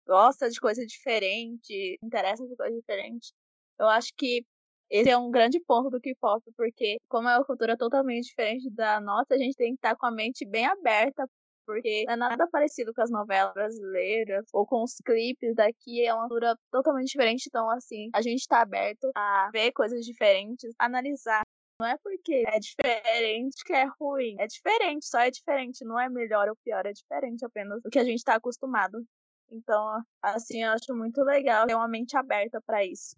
[0.07, 3.33] gosta de coisa diferente, interessa por coisa diferente.
[3.79, 4.44] Eu acho que
[4.90, 9.00] esse é um grande ponto do K-pop, porque como é uma cultura totalmente diferente da
[9.00, 11.27] nossa, a gente tem que estar com a mente bem aberta,
[11.66, 16.12] porque não é nada parecido com as novelas brasileiras ou com os clipes daqui, é
[16.12, 21.42] uma cultura totalmente diferente, então assim, a gente está aberto a ver coisas diferentes, analisar
[21.81, 24.37] não é porque é diferente que é ruim.
[24.38, 25.85] É diferente, só é diferente.
[25.85, 29.05] Não é melhor ou pior, é diferente apenas do que a gente está acostumado.
[29.50, 33.16] Então, assim, eu acho muito legal ter uma mente aberta para isso.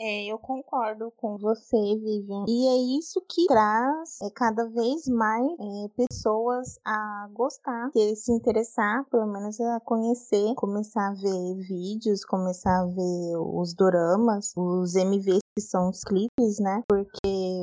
[0.00, 2.44] É, eu concordo com você, Vivian.
[2.46, 8.30] E é isso que traz é, cada vez mais é, pessoas a gostar, que se
[8.30, 14.94] interessar, pelo menos a conhecer, começar a ver vídeos, começar a ver os doramas, os
[14.94, 16.84] MVs que são os clipes, né?
[16.88, 17.18] Porque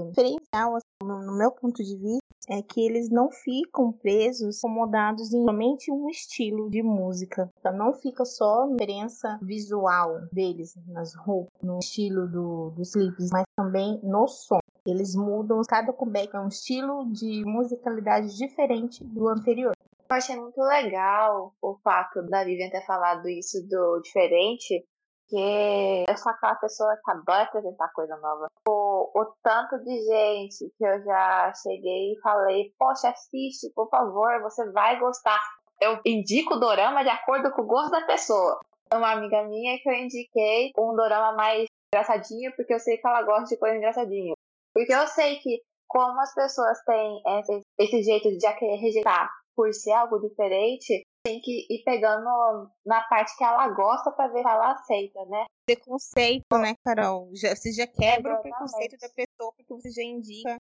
[0.09, 5.43] diferencial, assim, no meu ponto de vista, é que eles não ficam presos, acomodados em
[5.45, 7.49] somente um estilo de música.
[7.59, 13.29] Então não fica só na diferença visual deles, nas roupas, no estilo do, dos clipes,
[13.31, 14.59] mas também no som.
[14.85, 19.73] Eles mudam, cada comeback é um estilo de musicalidade diferente do anterior.
[20.07, 24.85] Eu achei muito legal o fato da Vivian ter falado isso do diferente,
[25.27, 28.47] que eu sou aquela pessoa que adora apresentar coisa nova.
[28.67, 34.41] O, o tanto de gente que eu já cheguei e falei, poxa, assiste, por favor,
[34.41, 35.39] você vai gostar.
[35.81, 38.59] Eu indico o dorama de acordo com o gosto da pessoa.
[38.93, 43.23] Uma amiga minha que eu indiquei um dorama mais engraçadinho, porque eu sei que ela
[43.23, 44.33] gosta de coisa engraçadinha.
[44.73, 49.29] Porque eu sei que como as pessoas têm esse, esse jeito de já querer rejeitar
[49.55, 54.43] por ser algo diferente, tem que ir pegando na parte que ela gosta para ver
[54.43, 55.45] se ela aceita, né?
[55.65, 57.31] Preconceito, né, Carol?
[57.33, 58.37] Já, você já quebra Exatamente.
[58.37, 60.55] o preconceito da pessoa porque você já indica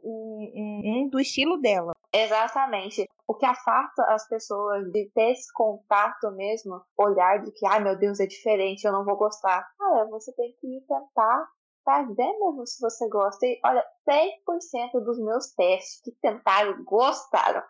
[0.00, 0.52] um,
[0.84, 1.92] um, do estilo dela.
[2.14, 3.04] Exatamente.
[3.26, 7.98] O que afasta as pessoas de ter esse contato mesmo, olhar de que, ai meu
[7.98, 9.66] Deus, é diferente, eu não vou gostar.
[9.80, 11.48] Ah, você tem que ir tentar
[11.84, 13.44] pra ver mesmo se você gosta.
[13.44, 17.62] E olha, 100% dos meus testes que tentaram gostaram.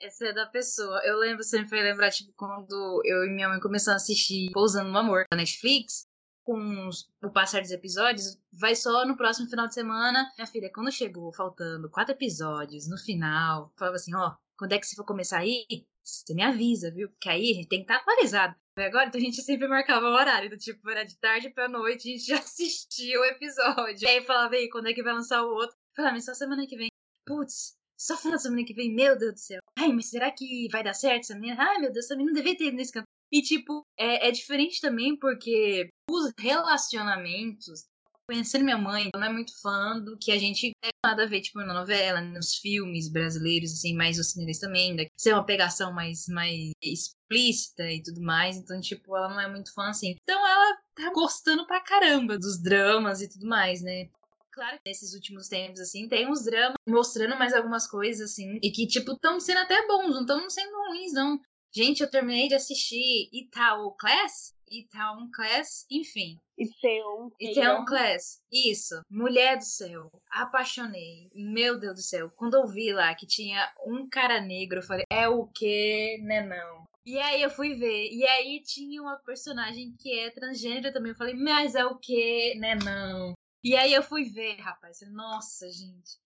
[0.00, 1.00] Essa é da pessoa.
[1.04, 4.50] Eu lembro, você me fez lembrar, tipo, quando eu e minha mãe começamos a assistir
[4.52, 6.06] Pousando no Amor na Netflix,
[6.44, 6.90] com
[7.24, 10.30] o passar dos episódios, vai só no próximo final de semana.
[10.36, 14.86] Minha filha, quando chegou, faltando quatro episódios no final, falava assim: ó, quando é que
[14.86, 15.66] você for começar aí?
[16.04, 17.08] Você me avisa, viu?
[17.08, 18.54] Porque aí a gente tem que estar tá atualizado.
[18.78, 22.08] agora, então a gente sempre marcava o horário, do tipo, era de tarde pra noite,
[22.08, 24.04] a gente já assistia o episódio.
[24.04, 25.76] E aí falava, aí, quando é que vai lançar o outro?
[25.96, 26.88] Falava, mas só semana que vem.
[27.26, 29.60] Putz, só final de semana que vem, meu Deus do céu.
[29.78, 31.56] Ai, mas será que vai dar certo essa menina?
[31.58, 33.06] Ai, meu Deus, essa menina não devia ter ido nesse campo.
[33.32, 37.86] E, tipo, é, é diferente também porque os relacionamentos
[38.28, 41.40] Conhecendo minha mãe, não é muito fã do que a gente é nada a ver,
[41.42, 46.26] tipo, na novela, nos filmes brasileiros, assim, mais ocidentais também, da ser uma pegação mais,
[46.26, 48.56] mais explícita e tudo mais.
[48.56, 50.16] Então, tipo, ela não é muito fã, assim.
[50.20, 54.08] Então, ela tá gostando pra caramba dos dramas e tudo mais, né?
[54.56, 58.70] Claro que nesses últimos tempos, assim, tem uns dramas mostrando mais algumas coisas, assim, e
[58.70, 61.38] que, tipo, estão sendo até bons, não estão sendo ruins, não.
[61.74, 66.38] Gente, eu terminei de assistir Itaú Class, Itaú Class, enfim.
[66.56, 67.30] Itaú.
[67.38, 68.94] Itaú Class, isso.
[69.10, 71.28] Mulher do céu, apaixonei.
[71.34, 75.04] Meu Deus do céu, quando eu vi lá que tinha um cara negro, eu falei,
[75.12, 76.86] é o quê, né não?
[77.04, 81.18] E aí eu fui ver, e aí tinha uma personagem que é transgênero também, eu
[81.18, 83.34] falei, mas é o quê, né não?
[83.66, 86.20] E aí eu fui ver, rapaz, nossa, gente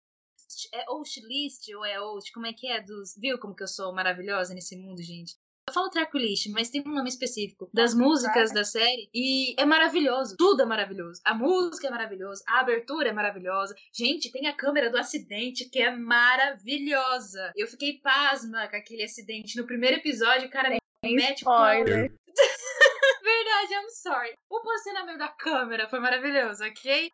[0.72, 2.32] é Outlist ou é Out?
[2.32, 3.14] Como é que é dos.
[3.14, 5.34] Viu como que eu sou maravilhosa nesse mundo, gente?
[5.68, 10.34] Eu falo tracklist, mas tem um nome específico das músicas da série e é maravilhoso.
[10.38, 11.20] Tudo é maravilhoso.
[11.26, 13.74] A música é maravilhosa, a abertura é maravilhosa.
[13.92, 17.52] Gente, tem a câmera do acidente que é maravilhosa.
[17.54, 20.80] Eu fiquei pasma com aquele acidente no primeiro episódio, cara, me
[21.14, 22.10] mete spoiler.
[23.22, 24.34] Verdade, I'm sorry.
[24.48, 27.10] O posicionamento da câmera foi maravilhoso, ok?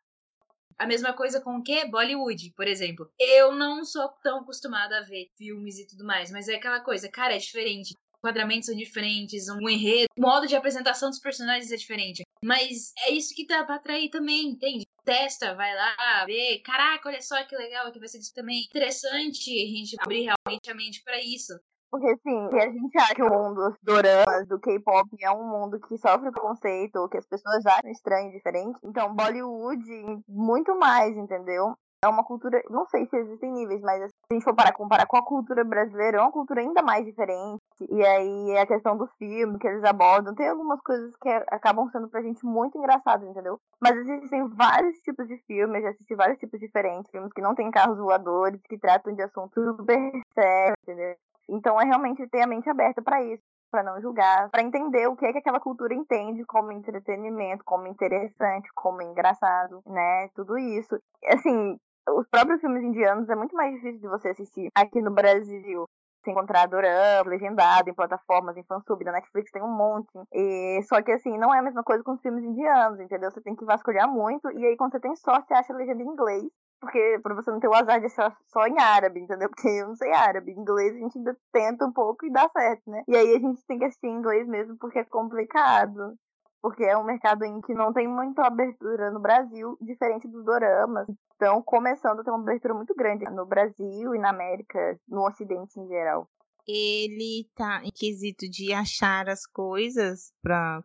[0.83, 1.85] A mesma coisa com o quê?
[1.85, 3.09] Bollywood, por exemplo.
[3.17, 7.09] Eu não sou tão acostumada a ver filmes e tudo mais, mas é aquela coisa,
[7.09, 7.95] cara, é diferente.
[8.19, 12.25] Enquadramentos são diferentes, um enredo, o modo de apresentação dos personagens é diferente.
[12.45, 14.85] Mas é isso que dá pra atrair também, entende?
[15.05, 16.59] Testa, vai lá, vê.
[16.65, 18.65] Caraca, olha só que legal, aqui vai ser isso também.
[18.65, 21.53] Interessante a gente abrir realmente a mente para isso.
[21.93, 25.47] Porque, assim, se a gente acha que o mundo dos doramas, do K-pop, é um
[25.47, 30.75] mundo que sofre preconceito, ou que as pessoas acham estranho e diferente, então Bollywood, muito
[30.79, 31.75] mais, entendeu?
[32.03, 35.07] É uma cultura, não sei se existem níveis, mas se a gente for parar, comparar
[35.07, 37.61] com a cultura brasileira, é uma cultura ainda mais diferente.
[37.79, 41.91] E aí é a questão do filme que eles abordam, tem algumas coisas que acabam
[41.91, 43.61] sendo pra gente muito engraçadas, entendeu?
[43.81, 47.71] Mas existem vários tipos de filmes, já assisti vários tipos diferentes, filmes que não tem
[47.71, 51.15] carros voadores, que tratam de assuntos super sérios, entendeu?
[51.49, 55.17] Então é realmente ter a mente aberta para isso, para não julgar, para entender o
[55.17, 60.29] que é que aquela cultura entende como entretenimento, como interessante, como engraçado, né?
[60.35, 60.99] Tudo isso.
[61.27, 61.77] Assim,
[62.09, 65.87] os próprios filmes indianos é muito mais difícil de você assistir aqui no Brasil.
[66.23, 70.13] Você encontrar dorama, legendado, em plataformas, em fansub, na Netflix tem um monte.
[70.33, 73.29] E, só que assim, não é a mesma coisa com os filmes indianos, entendeu?
[73.29, 76.03] Você tem que vasculhar muito, e aí quando você tem sorte, você acha a legenda
[76.03, 76.45] em inglês
[76.83, 79.49] porque pra você não ter o azar de achar só em árabe, entendeu?
[79.49, 80.51] Porque eu não sei árabe.
[80.51, 83.05] Em inglês a gente ainda tenta um pouco e dá certo, né?
[83.07, 86.17] E aí a gente tem que assistir em inglês mesmo porque é complicado.
[86.61, 91.07] Porque é um mercado em que não tem muita abertura no Brasil, diferente dos doramas.
[91.33, 95.79] Estão começando a ter uma abertura muito grande no Brasil e na América, no Ocidente
[95.79, 96.29] em geral.
[96.67, 100.83] Ele tá em quesito de achar as coisas para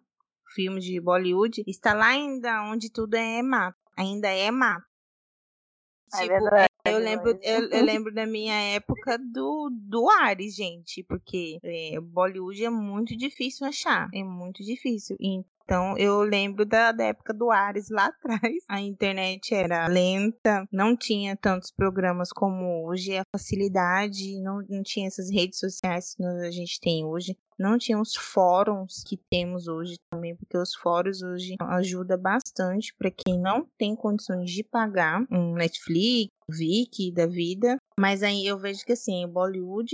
[0.54, 3.78] filmes de Bollywood, está lá ainda onde tudo é mapa.
[3.98, 4.87] Ainda é mapa.
[6.14, 10.56] É Tipo, verdade, eu lembro, mas- eu, eu lembro da minha época do, do Ares,
[10.56, 15.18] gente, porque é, Bollywood é muito difícil achar, é muito difícil.
[15.68, 18.64] Então eu lembro da, da época do Ares lá atrás.
[18.70, 25.08] A internet era lenta, não tinha tantos programas como hoje, a facilidade, não, não tinha
[25.08, 27.38] essas redes sociais que a gente tem hoje.
[27.60, 33.10] Não tinha os fóruns que temos hoje também, porque os fóruns hoje ajudam bastante para
[33.10, 37.78] quem não tem condições de pagar um Netflix, Viki da vida.
[38.00, 39.90] Mas aí eu vejo que assim, Bollywood,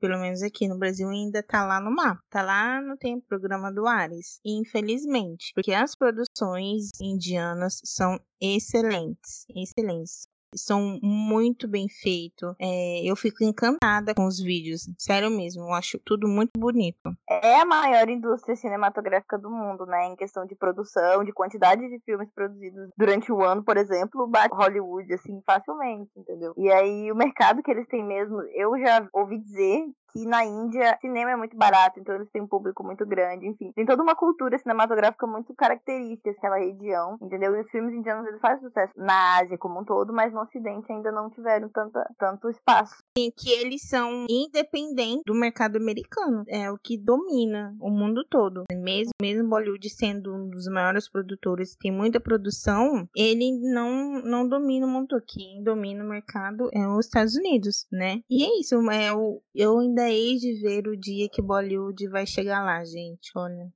[0.00, 2.20] pelo menos aqui no Brasil, ainda tá lá no mapa.
[2.30, 4.40] Tá lá no tem programa do Ares.
[4.44, 12.54] Infelizmente, porque as produções indianas são excelentes, excelentes são muito bem feitos.
[12.60, 14.88] É, eu fico encantada com os vídeos.
[14.98, 17.14] Sério mesmo, eu acho tudo muito bonito.
[17.28, 20.06] É a maior indústria cinematográfica do mundo, né?
[20.06, 24.54] Em questão de produção, de quantidade de filmes produzidos durante o ano, por exemplo, bate
[24.54, 26.52] Hollywood, assim, facilmente, entendeu?
[26.56, 30.98] E aí, o mercado que eles têm mesmo, eu já ouvi dizer que na Índia
[31.00, 33.72] cinema é muito barato, então eles têm um público muito grande, enfim.
[33.72, 37.56] Tem toda uma cultura cinematográfica muito característica daquela região, entendeu?
[37.56, 40.90] E os filmes indianos eles fazem sucesso na Ásia como um todo, mas no Ocidente
[40.90, 42.96] ainda não tiveram tanta, tanto espaço.
[43.18, 46.44] E que eles são independentes do mercado americano.
[46.48, 48.64] É o que domina o mundo todo.
[48.72, 54.86] Mesmo, mesmo Bollywood sendo um dos maiores produtores, tem muita produção, ele não, não domina
[54.86, 55.20] o mundo.
[55.26, 58.20] Quem domina o mercado é os Estados Unidos, né?
[58.30, 58.76] E é isso.
[58.90, 62.84] É, o, eu ainda ainda hei de ver o dia que Bollywood vai chegar lá,
[62.84, 63.30] gente.
[63.34, 63.72] Olha,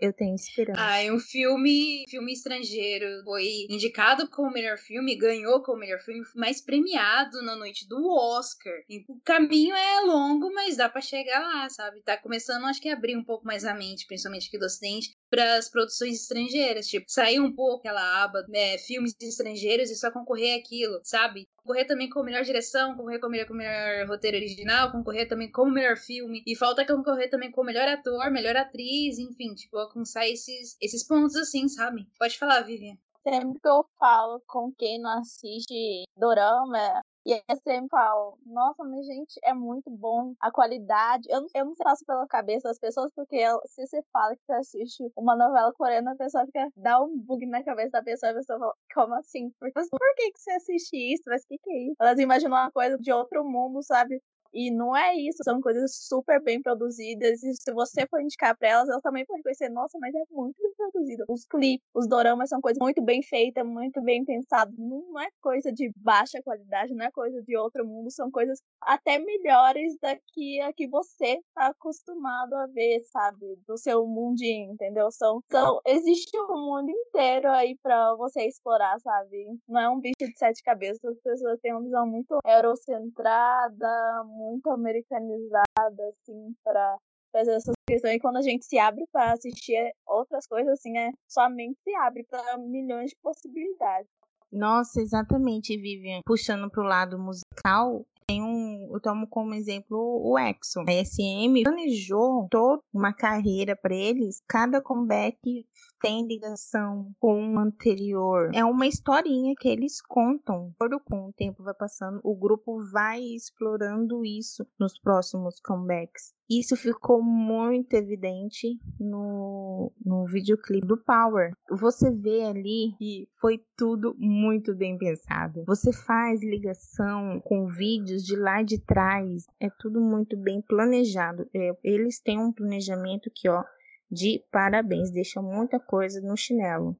[0.00, 0.80] eu tenho esperança.
[0.80, 3.06] Ah, é um filme, filme estrangeiro.
[3.24, 8.72] Foi indicado como melhor filme, ganhou como melhor filme, mais premiado na noite do Oscar.
[9.08, 12.00] O caminho é longo, mas dá para chegar lá, sabe?
[12.02, 15.16] Tá começando, acho que a abrir um pouco mais a mente, principalmente aqui do Ocidente,
[15.30, 20.10] para as produções estrangeiras, tipo, sair um pouco aquela aba, né, filmes estrangeiros e só
[20.10, 21.46] concorrer aquilo, sabe?
[21.56, 25.66] Concorrer também com melhor direção, concorrer com melhor, com melhor roteiro original, concorrer também com
[25.66, 26.42] melhor filme.
[26.46, 31.36] E falta concorrer também com melhor ator, melhor atriz, enfim, tipo, alcançar esses, esses pontos
[31.36, 32.06] assim, sabe?
[32.18, 32.96] Pode falar, Vivian.
[33.22, 38.82] Sempre que eu falo com quem não assiste dorama, e aí eu sempre falo, nossa,
[38.84, 41.28] mas gente, é muito bom a qualidade.
[41.28, 44.52] Eu, eu não passo pela cabeça das pessoas, porque eu, se você fala que você
[44.54, 48.32] assiste uma novela coreana, a pessoa fica, dá um bug na cabeça da pessoa, e
[48.32, 49.50] a pessoa fala, como assim?
[49.60, 51.24] Por, por que, que você assiste isso?
[51.26, 51.96] Mas o que, que é isso?
[52.00, 54.22] Elas imaginam uma coisa de outro mundo, sabe?
[54.52, 57.42] E não é isso, são coisas super bem produzidas.
[57.42, 60.56] E se você for indicar pra elas, elas também vão reconhecer, nossa, mas é muito
[60.60, 61.24] bem produzido.
[61.28, 64.74] Os clipes, os doramas são coisas muito bem feitas, muito bem pensadas.
[64.78, 69.18] Não é coisa de baixa qualidade, não é coisa de outro mundo, são coisas até
[69.18, 73.58] melhores daqui a que você tá acostumado a ver, sabe?
[73.66, 75.10] Do seu mundinho, entendeu?
[75.10, 79.46] São, são, existe um mundo inteiro aí pra você explorar, sabe?
[79.68, 84.70] Não é um bicho de sete cabeças, as pessoas têm uma visão muito eurocentrada, muito
[84.70, 86.96] americanizada, assim, para
[87.32, 88.14] fazer essas questões.
[88.14, 91.94] E quando a gente se abre para assistir outras coisas, assim, é, sua mente se
[91.96, 94.08] abre para milhões de possibilidades.
[94.50, 96.20] Nossa, exatamente, Vivian.
[96.24, 100.84] Puxando pro lado musical, tem um, eu tomo como exemplo o Exxon.
[100.88, 104.42] A SM planejou toda uma carreira para eles.
[104.48, 105.66] Cada comeback
[106.00, 108.50] tem ligação com o anterior.
[108.54, 110.72] É uma historinha que eles contam.
[111.04, 116.34] Com o tempo vai passando, o grupo vai explorando isso nos próximos comebacks.
[116.50, 121.52] Isso ficou muito evidente no, no videoclipe do Power.
[121.70, 125.62] Você vê ali que foi tudo muito bem pensado.
[125.66, 129.44] Você faz ligação com vídeos de lá de trás.
[129.60, 131.46] É tudo muito bem planejado.
[131.54, 133.62] É, eles têm um planejamento que, ó,
[134.10, 136.96] de parabéns, deixa muita coisa no chinelo.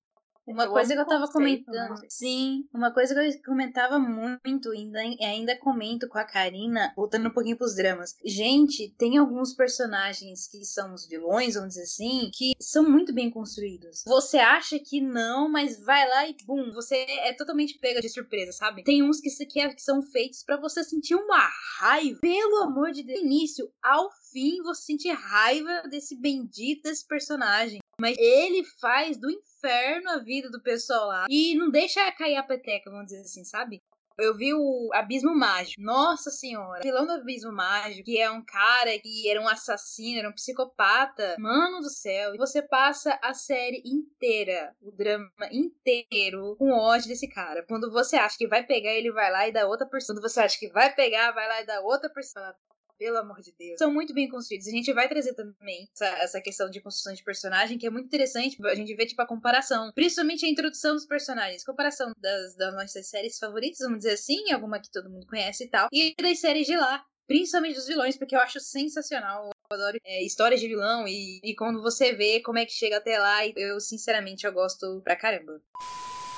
[0.49, 2.07] Uma eu coisa que eu tava comentando, né?
[2.09, 7.33] sim, uma coisa que eu comentava muito, ainda, ainda comento com a Karina, voltando um
[7.33, 8.17] pouquinho pros dramas.
[8.25, 13.31] Gente, tem alguns personagens que são os vilões, vamos dizer assim, que são muito bem
[13.31, 14.05] construídos.
[14.07, 18.53] Você acha que não, mas vai lá e bum, você é totalmente pega de surpresa,
[18.53, 18.83] sabe?
[18.85, 19.29] Tem uns que,
[19.77, 21.47] são feitos para você sentir uma
[21.79, 22.21] raiva.
[22.23, 27.81] Pelo amor de Deus, do início ao fim, você sentir raiva desse bendito desse personagem.
[28.01, 31.27] Mas ele faz do inferno a vida do pessoal lá.
[31.29, 33.83] E não deixa cair a peteca, vamos dizer assim, sabe?
[34.19, 35.81] Eu vi o Abismo Mágico.
[35.81, 36.81] Nossa senhora.
[36.81, 40.33] O vilão do Abismo Mágico, que é um cara que era um assassino, era um
[40.33, 41.37] psicopata.
[41.39, 42.35] Mano do céu.
[42.35, 47.65] E você passa a série inteira, o drama inteiro, com ódio desse cara.
[47.69, 50.17] Quando você acha que vai pegar, ele vai lá e dá outra pessoa.
[50.17, 52.57] Quando você acha que vai pegar, vai lá e dá outra pessoa
[52.99, 53.79] pelo amor de Deus.
[53.79, 54.67] São muito bem construídos.
[54.67, 58.07] A gente vai trazer também essa, essa questão de construção de personagem, que é muito
[58.07, 58.59] interessante.
[58.67, 59.93] A gente vê, tipo, a comparação.
[59.95, 61.65] Principalmente a introdução dos personagens.
[61.65, 65.69] Comparação das, das nossas séries favoritas, vamos dizer assim, alguma que todo mundo conhece e
[65.69, 65.89] tal.
[65.93, 67.05] E das séries de lá.
[67.27, 69.51] Principalmente dos vilões, porque eu acho sensacional.
[69.71, 72.97] Eu adoro é, histórias de vilão e, e quando você vê como é que chega
[72.97, 75.61] até lá, eu, sinceramente, eu gosto pra caramba.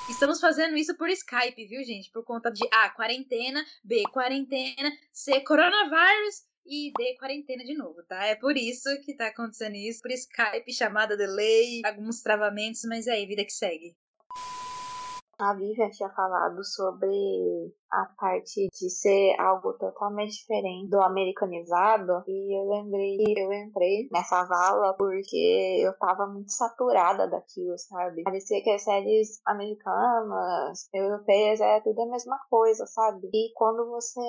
[0.08, 2.10] Estamos fazendo isso por Skype, viu, gente?
[2.10, 8.24] Por conta de A, quarentena, B, quarentena, C, coronavírus e dei quarentena de novo, tá?
[8.26, 13.12] É por isso que tá acontecendo isso, por Skype, chamada delay, alguns travamentos, mas é
[13.12, 13.96] aí, vida que segue.
[15.40, 22.58] A Vivian tinha falado sobre a parte de ser algo totalmente diferente do americanizado e
[22.58, 28.22] eu lembrei que eu entrei nessa vala porque eu tava muito saturada daquilo, sabe?
[28.22, 33.30] Parecia que as séries americanas, europeias, é tudo a mesma coisa, sabe?
[33.32, 34.20] E quando você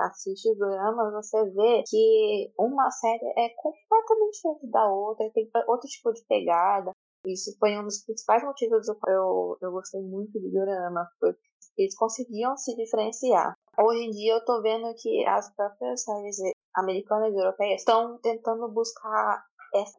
[0.00, 5.88] assiste os dramas, você vê que uma série é completamente diferente da outra, tem outro
[5.88, 6.90] tipo de pegada,
[7.26, 11.38] isso foi um dos principais motivos do qual eu, eu gostei muito de Dorama, porque
[11.76, 13.54] eles conseguiam se diferenciar.
[13.78, 16.36] Hoje em dia eu tô vendo que as próprias séries
[16.74, 19.44] americanas e europeias estão tentando buscar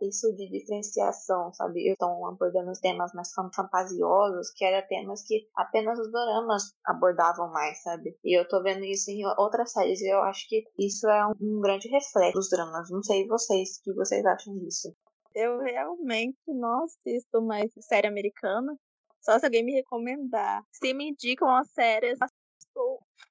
[0.01, 1.89] isso de diferenciação, sabe?
[1.89, 7.81] Estão abordando os temas mais fantasiosos, que eram temas que apenas os doramas abordavam mais,
[7.81, 8.15] sabe?
[8.23, 11.59] E eu tô vendo isso em outras séries e eu acho que isso é um,
[11.61, 12.89] grande reflexo dos dramas.
[12.91, 14.95] Não sei vocês, o que vocês acham disso?
[15.35, 18.77] Eu realmente não assisto mais série americana.
[19.21, 20.63] Só se alguém me recomendar.
[20.71, 22.13] Se me indicam uma série,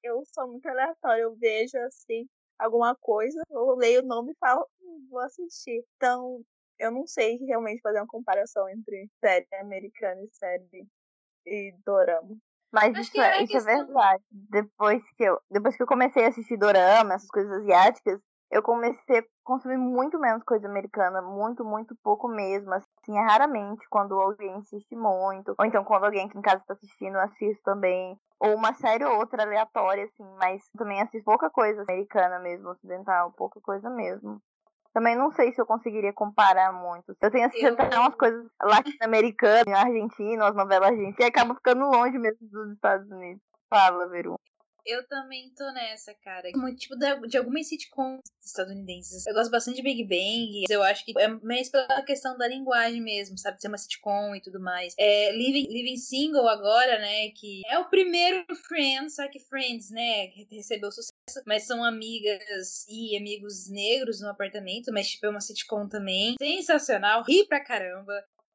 [0.03, 1.21] eu sou muito aleatória.
[1.21, 2.27] Eu vejo assim
[2.59, 5.83] alguma coisa, eu leio o nome e falo, hum, vou assistir.
[5.97, 6.41] Então,
[6.79, 10.87] eu não sei realmente fazer uma comparação entre série americana e série
[11.45, 12.37] e dorama.
[12.71, 14.23] Mas isso, é, é isso é questão- verdade.
[14.31, 18.19] Depois que, eu, depois que eu comecei a assistir dorama, essas coisas asiáticas,
[18.53, 22.71] eu comecei a consumir muito menos coisa americana, muito, muito pouco mesmo.
[22.73, 26.73] Assim, é raramente quando alguém assiste muito, ou então quando alguém aqui em casa está
[26.73, 28.17] assistindo, eu assisto também.
[28.39, 33.31] Ou uma série ou outra aleatória, assim, mas também assisto pouca coisa americana mesmo, ocidental,
[33.31, 34.39] pouca coisa mesmo.
[34.93, 37.15] Também não sei se eu conseguiria comparar muito.
[37.19, 41.89] Eu tenho assistido Eu- até umas coisas latino-americanas, argentinas, as novelas argentinas, e acaba ficando
[41.89, 43.41] longe mesmo dos Estados Unidos.
[43.69, 44.39] Fala, Veru.
[44.85, 46.49] Eu também tô nessa, cara.
[46.55, 49.25] Muito, tipo, da- de algumas sitcoms estadunidenses.
[49.25, 50.65] Eu gosto bastante de Big Bang.
[50.69, 53.61] Eu acho que é mais pela questão da linguagem mesmo, sabe?
[53.61, 54.93] Ser uma sitcom e tudo mais.
[54.97, 57.29] É, Living, Living Single agora, né?
[57.29, 60.25] Que é o primeiro Friends, só que Friends, né?
[60.51, 61.13] Recebeu sucesso.
[61.45, 64.91] Mas são amigas e amigos negros no apartamento.
[64.91, 66.35] Mas, tipo, é uma sitcom também.
[66.37, 67.23] Sensacional.
[67.23, 68.13] Ri pra caramba.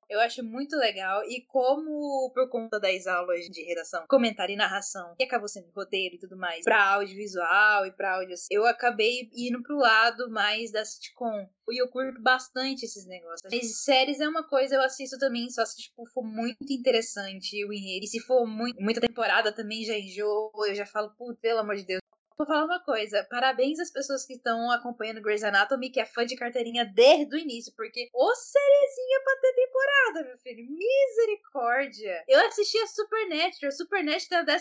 [0.08, 1.22] Eu acho muito legal.
[1.24, 6.14] E como, por conta das aulas de redação, comentário e narração, e acabou sendo roteiro
[6.14, 10.84] e tudo mais, pra audiovisual e pra áudio, eu acabei indo pro lado mais da
[10.84, 11.48] sitcom.
[11.70, 13.42] E eu curto bastante esses negócios.
[13.52, 17.72] Mas séries é uma coisa, eu assisto também, só se tipo, for muito interessante o
[17.72, 18.04] enredo.
[18.04, 21.76] E se for muito, muita temporada também já enjoo, eu já falo, putz, pelo amor
[21.76, 22.00] de Deus.
[22.40, 26.24] Vou falar uma coisa, parabéns às pessoas que estão acompanhando Grey's Anatomy, que é fã
[26.24, 32.24] de carteirinha desde o início, porque ô sériezinha pra ter temporada, meu filho, misericórdia.
[32.28, 34.56] Eu assisti a Supernatural, Supernatural da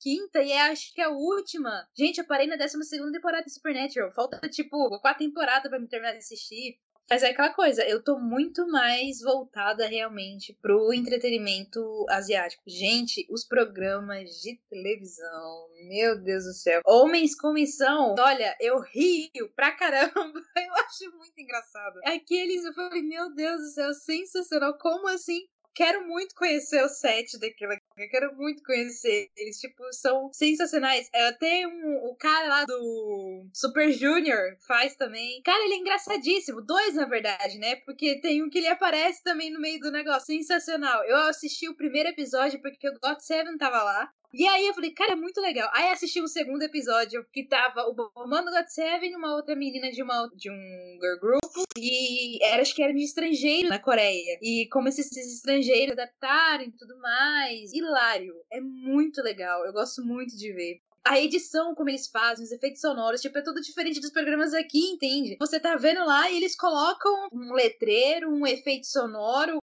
[0.00, 1.86] 15 e é, acho que é a última.
[1.96, 6.10] Gente, eu parei na 12 temporada de Supernatural, falta tipo quatro temporadas pra me terminar
[6.10, 6.80] de assistir.
[7.10, 12.62] Mas é aquela coisa, eu tô muito mais voltada realmente pro entretenimento asiático.
[12.64, 16.80] Gente, os programas de televisão, meu Deus do céu.
[16.86, 20.10] Homens com missão, olha, eu rio pra caramba.
[20.56, 21.98] Eu acho muito engraçado.
[22.04, 24.78] Aqueles, eu falei, meu Deus do céu, sensacional.
[24.78, 25.48] Como assim?
[25.74, 27.72] Quero muito conhecer o set daquilo.
[27.72, 29.30] Eu quero muito conhecer.
[29.36, 31.08] Eles, tipo, são sensacionais.
[31.12, 35.40] É, tem um, o cara lá do Super Junior faz também.
[35.42, 36.60] Cara, ele é engraçadíssimo.
[36.60, 37.76] Dois, na verdade, né?
[37.76, 40.26] Porque tem um que ele aparece também no meio do negócio.
[40.26, 41.04] Sensacional.
[41.04, 44.12] Eu assisti o primeiro episódio porque o God Seven tava lá.
[44.32, 45.68] E aí eu falei, cara, é muito legal.
[45.72, 49.90] Aí assisti o segundo episódio que tava o Bomando God Seven e uma outra menina
[49.90, 51.66] de, uma, de um girl group.
[51.76, 54.38] E era, acho que era de estrangeiro na Coreia.
[54.40, 57.72] E como esses, esses estrangeiros adaptaram e tudo mais.
[57.72, 58.34] Hilário.
[58.52, 59.64] É muito legal.
[59.66, 60.80] Eu gosto muito de ver.
[61.04, 64.90] A edição, como eles fazem, os efeitos sonoros, tipo, é tudo diferente dos programas aqui,
[64.90, 65.36] entende?
[65.40, 69.59] Você tá vendo lá e eles colocam um letreiro, um efeito sonoro.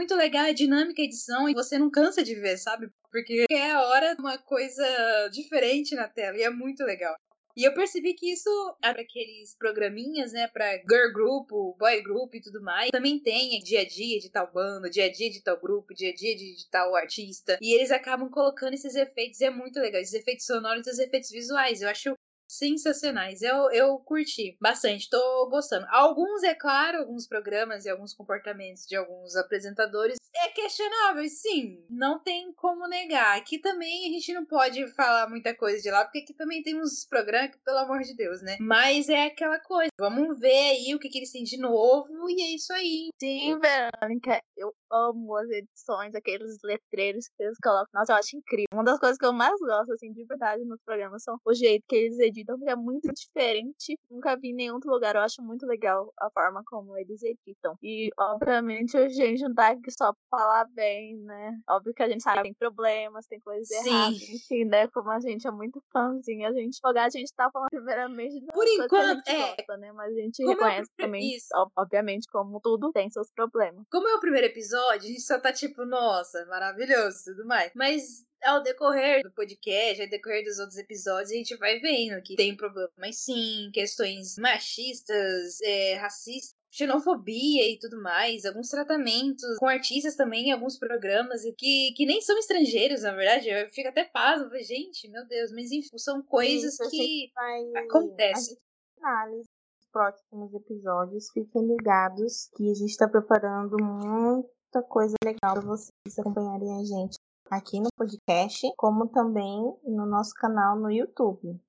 [0.00, 2.88] Muito legal, é dinâmica a edição e você não cansa de ver, sabe?
[3.12, 7.14] Porque é a hora de uma coisa diferente na tela e é muito legal.
[7.54, 8.48] E eu percebi que isso,
[8.80, 13.82] para aqueles programinhas, né, pra girl group, boy group e tudo mais, também tem dia
[13.82, 16.56] a dia de tal banda, dia a dia de tal grupo, dia a dia de,
[16.56, 17.58] de tal artista.
[17.60, 20.00] E eles acabam colocando esses efeitos e é muito legal.
[20.00, 21.82] Esses efeitos sonoros e esses efeitos visuais.
[21.82, 22.14] Eu acho
[22.50, 23.42] sensacionais.
[23.42, 25.86] Eu, eu curti bastante, tô gostando.
[25.88, 31.84] Alguns, é claro, alguns programas e alguns comportamentos de alguns apresentadores é questionável, sim.
[31.88, 33.36] Não tem como negar.
[33.36, 36.80] Aqui também a gente não pode falar muita coisa de lá, porque aqui também tem
[36.80, 38.56] uns programas que, pelo amor de Deus, né?
[38.60, 39.90] Mas é aquela coisa.
[39.98, 43.10] Vamos ver aí o que, que eles têm de novo e é isso aí.
[43.20, 47.88] Sim, Verônica, eu amo as edições, aqueles letreiros que eles colocam.
[47.94, 48.68] Nossa, eu acho incrível.
[48.72, 51.84] Uma das coisas que eu mais gosto, assim, de verdade, nos programas são o jeito
[51.88, 53.98] que eles editam, porque é muito diferente.
[54.10, 55.14] Nunca vi em nenhum outro lugar.
[55.14, 57.76] Eu acho muito legal a forma como eles editam.
[57.82, 61.58] E, obviamente, a gente não tá aqui só pra falar bem, né?
[61.68, 63.88] Óbvio que a gente sabe que tem problemas, tem coisas Sim.
[63.88, 64.22] erradas.
[64.28, 64.88] Enfim, né?
[64.88, 68.64] Como a gente é muito fãzinha, a gente, a gente tá falando primeiramente das Por
[68.64, 69.56] coisas que a enquanto, gente é.
[69.56, 69.92] gosta, né?
[69.92, 71.46] Mas a gente Como reconhece também, isso.
[71.54, 73.84] ob- obviamente, como tudo tem seus problemas.
[73.90, 77.72] Como é o primeiro episódio, a gente só tá tipo, nossa, maravilhoso e tudo mais.
[77.74, 82.36] Mas ao decorrer do podcast, ao decorrer dos outros episódios, a gente vai vendo que
[82.36, 86.58] tem problemas sim, questões machistas, é, racistas.
[86.72, 92.20] Xenofobia e tudo mais, alguns tratamentos com artistas também, em alguns programas que, que nem
[92.20, 93.48] são estrangeiros, na verdade.
[93.48, 97.84] Eu fico até pasmo, gente, meu Deus, mas enfim, são coisas Isso, que vai.
[97.84, 98.56] acontecem.
[99.02, 99.48] Análise
[99.80, 101.28] dos próximos episódios.
[101.32, 107.18] Fiquem ligados que a gente está preparando muita coisa legal para vocês acompanharem a gente
[107.50, 111.60] aqui no podcast, como também no nosso canal no YouTube.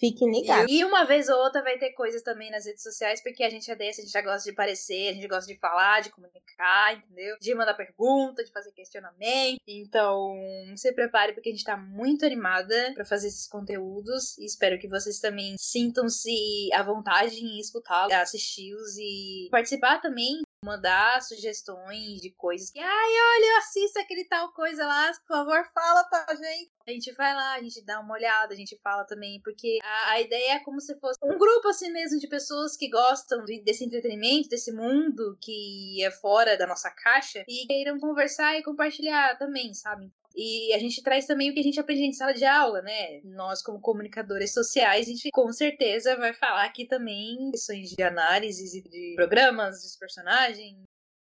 [0.00, 0.72] Fiquem ligados.
[0.72, 3.70] E uma vez ou outra vai ter coisas também nas redes sociais, porque a gente
[3.70, 6.96] é desse, a gente já gosta de aparecer, a gente gosta de falar, de comunicar,
[6.96, 7.36] entendeu?
[7.38, 9.60] De mandar pergunta, de fazer questionamento.
[9.68, 10.34] Então,
[10.74, 14.38] se prepare, porque a gente tá muito animada para fazer esses conteúdos.
[14.38, 21.22] E espero que vocês também sintam-se à vontade em escutá-los, assisti-los e participar também mandar
[21.22, 26.04] sugestões de coisas que, ai, olha, eu assisto aquele tal coisa lá, por favor, fala
[26.04, 26.70] pra gente.
[26.86, 30.10] A gente vai lá, a gente dá uma olhada, a gente fala também, porque a,
[30.12, 33.84] a ideia é como se fosse um grupo assim mesmo de pessoas que gostam desse
[33.84, 39.72] entretenimento, desse mundo que é fora da nossa caixa e queiram conversar e compartilhar também,
[39.72, 40.12] sabe?
[40.34, 43.20] E a gente traz também o que a gente aprende em sala de aula, né?
[43.24, 48.70] Nós, como comunicadores sociais, a gente com certeza vai falar aqui também questões de análises
[48.70, 50.78] de programas, dos personagens,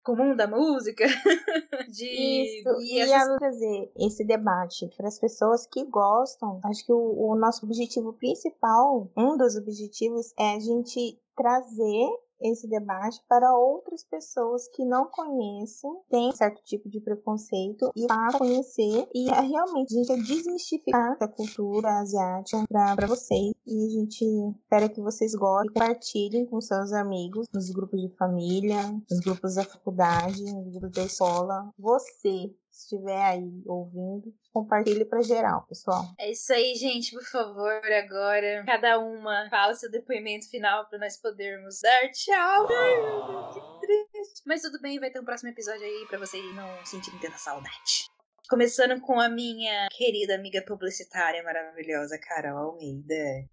[0.03, 1.05] comum da música.
[1.91, 6.61] de Isso, e essas- trazer esse debate para as pessoas que gostam.
[6.65, 12.09] Acho que o, o nosso objetivo principal, um dos objetivos, é a gente trazer
[12.41, 18.39] esse debate para outras pessoas que não conhecem, têm certo tipo de preconceito e para
[18.39, 23.91] conhecer e é realmente a gente é desmistificar a cultura asiática para vocês e a
[23.91, 24.25] gente
[24.57, 29.65] espera que vocês gostem, compartilhem com seus amigos nos grupos de família, nos grupos da
[29.65, 31.71] faculdade, nos grupos da escola.
[31.79, 36.05] Você estiver aí ouvindo, compartilhe para geral, pessoal.
[36.19, 37.13] É isso aí, gente.
[37.13, 42.67] Por favor, agora, cada uma fala seu depoimento final para nós podermos dar tchau.
[42.71, 44.43] Ai, meu Deus, que triste.
[44.47, 48.09] Mas tudo bem, vai ter um próximo episódio aí para vocês não sentirem tanta saudade.
[48.51, 53.47] Começando com a minha querida amiga publicitária maravilhosa, Carol Almeida.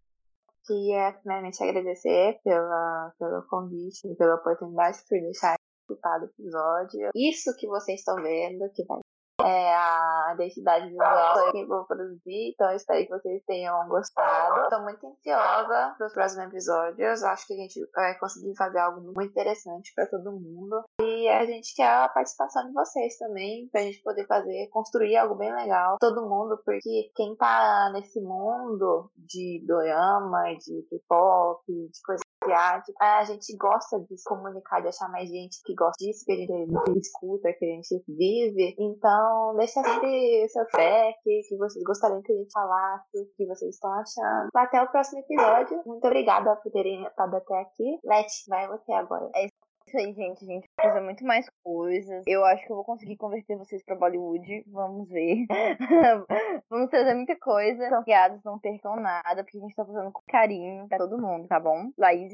[0.66, 7.10] Queria primeiramente agradecer pela, pelo convite e pela oportunidade por deixar escutar o episódio.
[7.14, 9.00] Isso que vocês estão vendo, que vai
[9.46, 14.64] é a identidade visual que vou produzir, então eu espero que vocês tenham gostado.
[14.64, 17.24] Estou muito ansiosa para os próximos episódios.
[17.24, 20.84] Acho que a gente vai conseguir fazer algo muito interessante para todo mundo.
[21.00, 25.16] E a gente quer a participação de vocês também, para a gente poder fazer, construir
[25.18, 25.98] algo bem legal.
[26.00, 33.24] Todo mundo, porque quem tá nesse mundo de dorama, de K-pop, de coisa asiática, a
[33.24, 37.00] gente gosta de se comunicar, de achar mais gente que gosta disso, que a gente,
[37.00, 38.76] escuta, que a gente vive.
[38.80, 43.76] Então, deixa sempre seu feedback, que vocês gostariam que a gente falasse, o que vocês
[43.76, 44.50] estão achando.
[44.56, 45.82] Até o próximo episódio.
[45.86, 48.00] Muito obrigada por terem estado até aqui.
[48.04, 49.30] Leti, vai você agora.
[49.96, 50.44] Isso aí, gente.
[50.44, 52.24] A gente vai fazer muito mais coisas.
[52.28, 54.66] Eu acho que eu vou conseguir converter vocês pra Bollywood.
[54.68, 55.46] Vamos ver.
[56.70, 57.88] Vamos fazer muita coisa.
[57.88, 61.48] São piadas, não percam nada, porque a gente tá fazendo com carinho pra todo mundo,
[61.48, 61.92] tá bom?
[61.98, 62.34] Laís,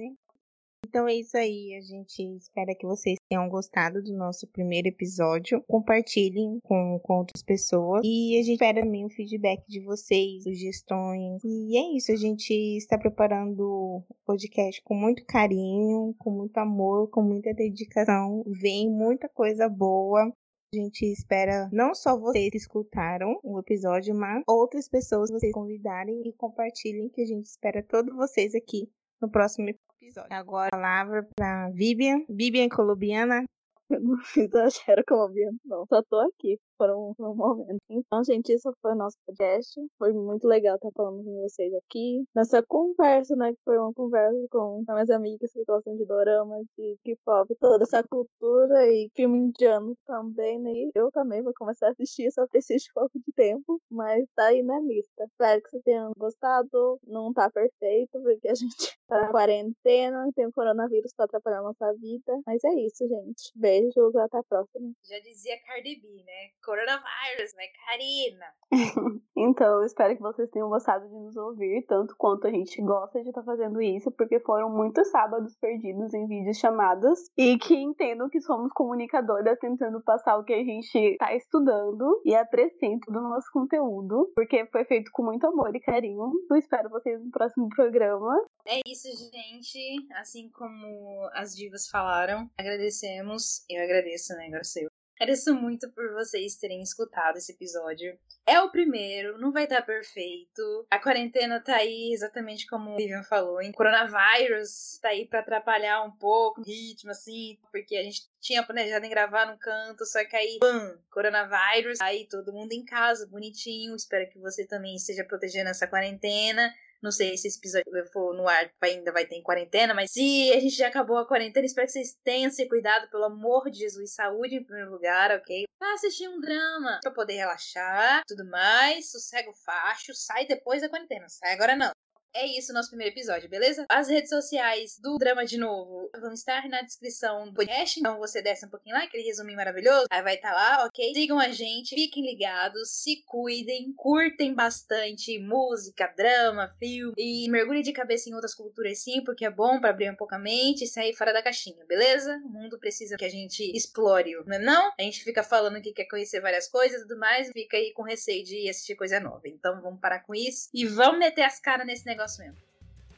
[0.83, 5.63] Então é isso aí, a gente espera que vocês tenham gostado do nosso primeiro episódio.
[5.67, 8.01] Compartilhem com, com outras pessoas.
[8.03, 11.41] E a gente espera também o feedback de vocês, sugestões.
[11.45, 17.09] E é isso, a gente está preparando o podcast com muito carinho, com muito amor,
[17.09, 18.43] com muita dedicação.
[18.47, 20.33] Vem muita coisa boa.
[20.73, 26.21] A gente espera não só vocês que escutaram o episódio, mas outras pessoas vocês convidarem
[26.25, 28.89] e compartilhem, que a gente espera todos vocês aqui
[29.21, 29.80] no próximo episódio.
[30.29, 33.45] Agora a palavra para Vivian, Vivian colombiana.
[33.89, 34.69] Eu não fiz a
[35.03, 35.85] colombiana, não.
[35.87, 36.59] Só tô aqui
[36.89, 37.79] um momento.
[37.89, 39.79] Então, gente, isso foi o nosso podcast.
[39.97, 42.23] Foi muito legal estar falando com vocês aqui.
[42.35, 43.51] Nessa conversa, né?
[43.51, 47.83] Que foi uma conversa com as minhas amigas que gostam de dorama, de K-pop, toda
[47.83, 50.71] essa cultura e filme indiano também, né?
[50.95, 53.79] Eu também vou começar a assistir, só preciso de pouco de tempo.
[53.89, 55.25] Mas tá aí na lista.
[55.25, 56.99] Espero que vocês tenham gostado.
[57.05, 58.75] Não tá perfeito, porque a gente
[59.07, 62.41] tá na quarentena, tem o coronavírus pra atrapalhar a nossa vida.
[62.45, 63.51] Mas é isso, gente.
[63.55, 64.91] Beijos, até a próxima.
[65.03, 66.49] Já dizia Cardi B, né?
[66.71, 68.45] Coronavírus, né, Karina?
[69.43, 73.23] Então, eu espero que vocês tenham gostado de nos ouvir, tanto quanto a gente gosta
[73.23, 78.29] de estar fazendo isso, porque foram muitos sábados perdidos em vídeos chamadas e que entendam
[78.29, 83.47] que somos comunicadoras tentando passar o que a gente está estudando e acrescento do nosso
[83.51, 86.31] conteúdo, porque foi feito com muito amor e carinho.
[86.47, 88.45] Eu espero vocês no próximo programa.
[88.67, 90.07] É isso, gente.
[90.19, 93.65] Assim como as divas falaram, agradecemos.
[93.67, 94.47] Eu agradeço, né?
[94.47, 95.00] Agora sou eu.
[95.21, 98.17] Agradeço muito por vocês terem escutado esse episódio.
[98.43, 100.87] É o primeiro, não vai estar perfeito.
[100.89, 103.61] A quarentena tá aí, exatamente como o Vivian falou.
[103.61, 108.63] Em coronavírus tá aí pra atrapalhar um pouco o ritmo, assim, porque a gente tinha
[108.63, 112.01] planejado em gravar num canto, só que aí, pam, coronavírus.
[112.01, 113.95] Aí todo mundo em casa, bonitinho.
[113.95, 116.73] Espero que você também esteja protegendo essa quarentena.
[117.01, 120.51] Não sei se esse episódio for no ar ainda vai ter em quarentena, mas se
[120.53, 123.79] a gente já acabou a quarentena, espero que vocês tenham se cuidado, pelo amor de
[123.79, 124.13] Jesus.
[124.13, 125.65] Saúde em primeiro lugar, ok?
[125.79, 129.09] Vá assistir um drama pra poder relaxar, tudo mais.
[129.11, 131.91] Sossega o facho, sai depois da quarentena, sai agora não.
[132.33, 133.85] É isso nosso primeiro episódio, beleza?
[133.89, 138.41] As redes sociais do Drama de Novo vão estar na descrição do podcast, então você
[138.41, 141.13] desce um pouquinho lá, aquele resuminho maravilhoso, aí vai estar tá lá, ok?
[141.13, 147.91] Sigam a gente, fiquem ligados, se cuidem, curtem bastante música, drama, filme e mergulhem de
[147.91, 150.87] cabeça em outras culturas sim, porque é bom para abrir um pouco a mente e
[150.87, 152.41] sair fora da caixinha, beleza?
[152.45, 154.91] O mundo precisa que a gente explore, não é não?
[154.97, 158.03] A gente fica falando que quer conhecer várias coisas e tudo mais, fica aí com
[158.03, 159.41] receio de assistir coisa nova.
[159.45, 162.57] Então vamos parar com isso e vamos meter as caras nesse negócio mesmo.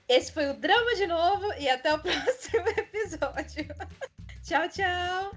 [0.07, 3.67] Esse foi o Drama de novo e até o próximo episódio.
[4.43, 5.31] tchau, tchau.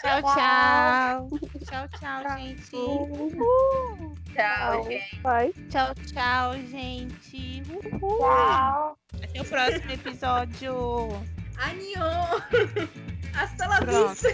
[0.00, 1.28] Tchau, tchau.
[1.64, 2.76] Tchau, tchau, gente.
[2.76, 4.14] Uhul.
[4.34, 5.20] Tchau, gente.
[5.20, 5.52] Vai.
[5.70, 7.62] Tchau, tchau, gente.
[7.70, 8.18] Uhul.
[8.18, 8.98] Tchau.
[9.22, 11.08] Até o próximo episódio.
[11.56, 12.42] Anion!
[13.34, 14.28] Hasta la vista!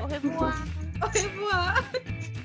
[0.00, 0.66] Au revoir.
[1.00, 2.38] Au revoir!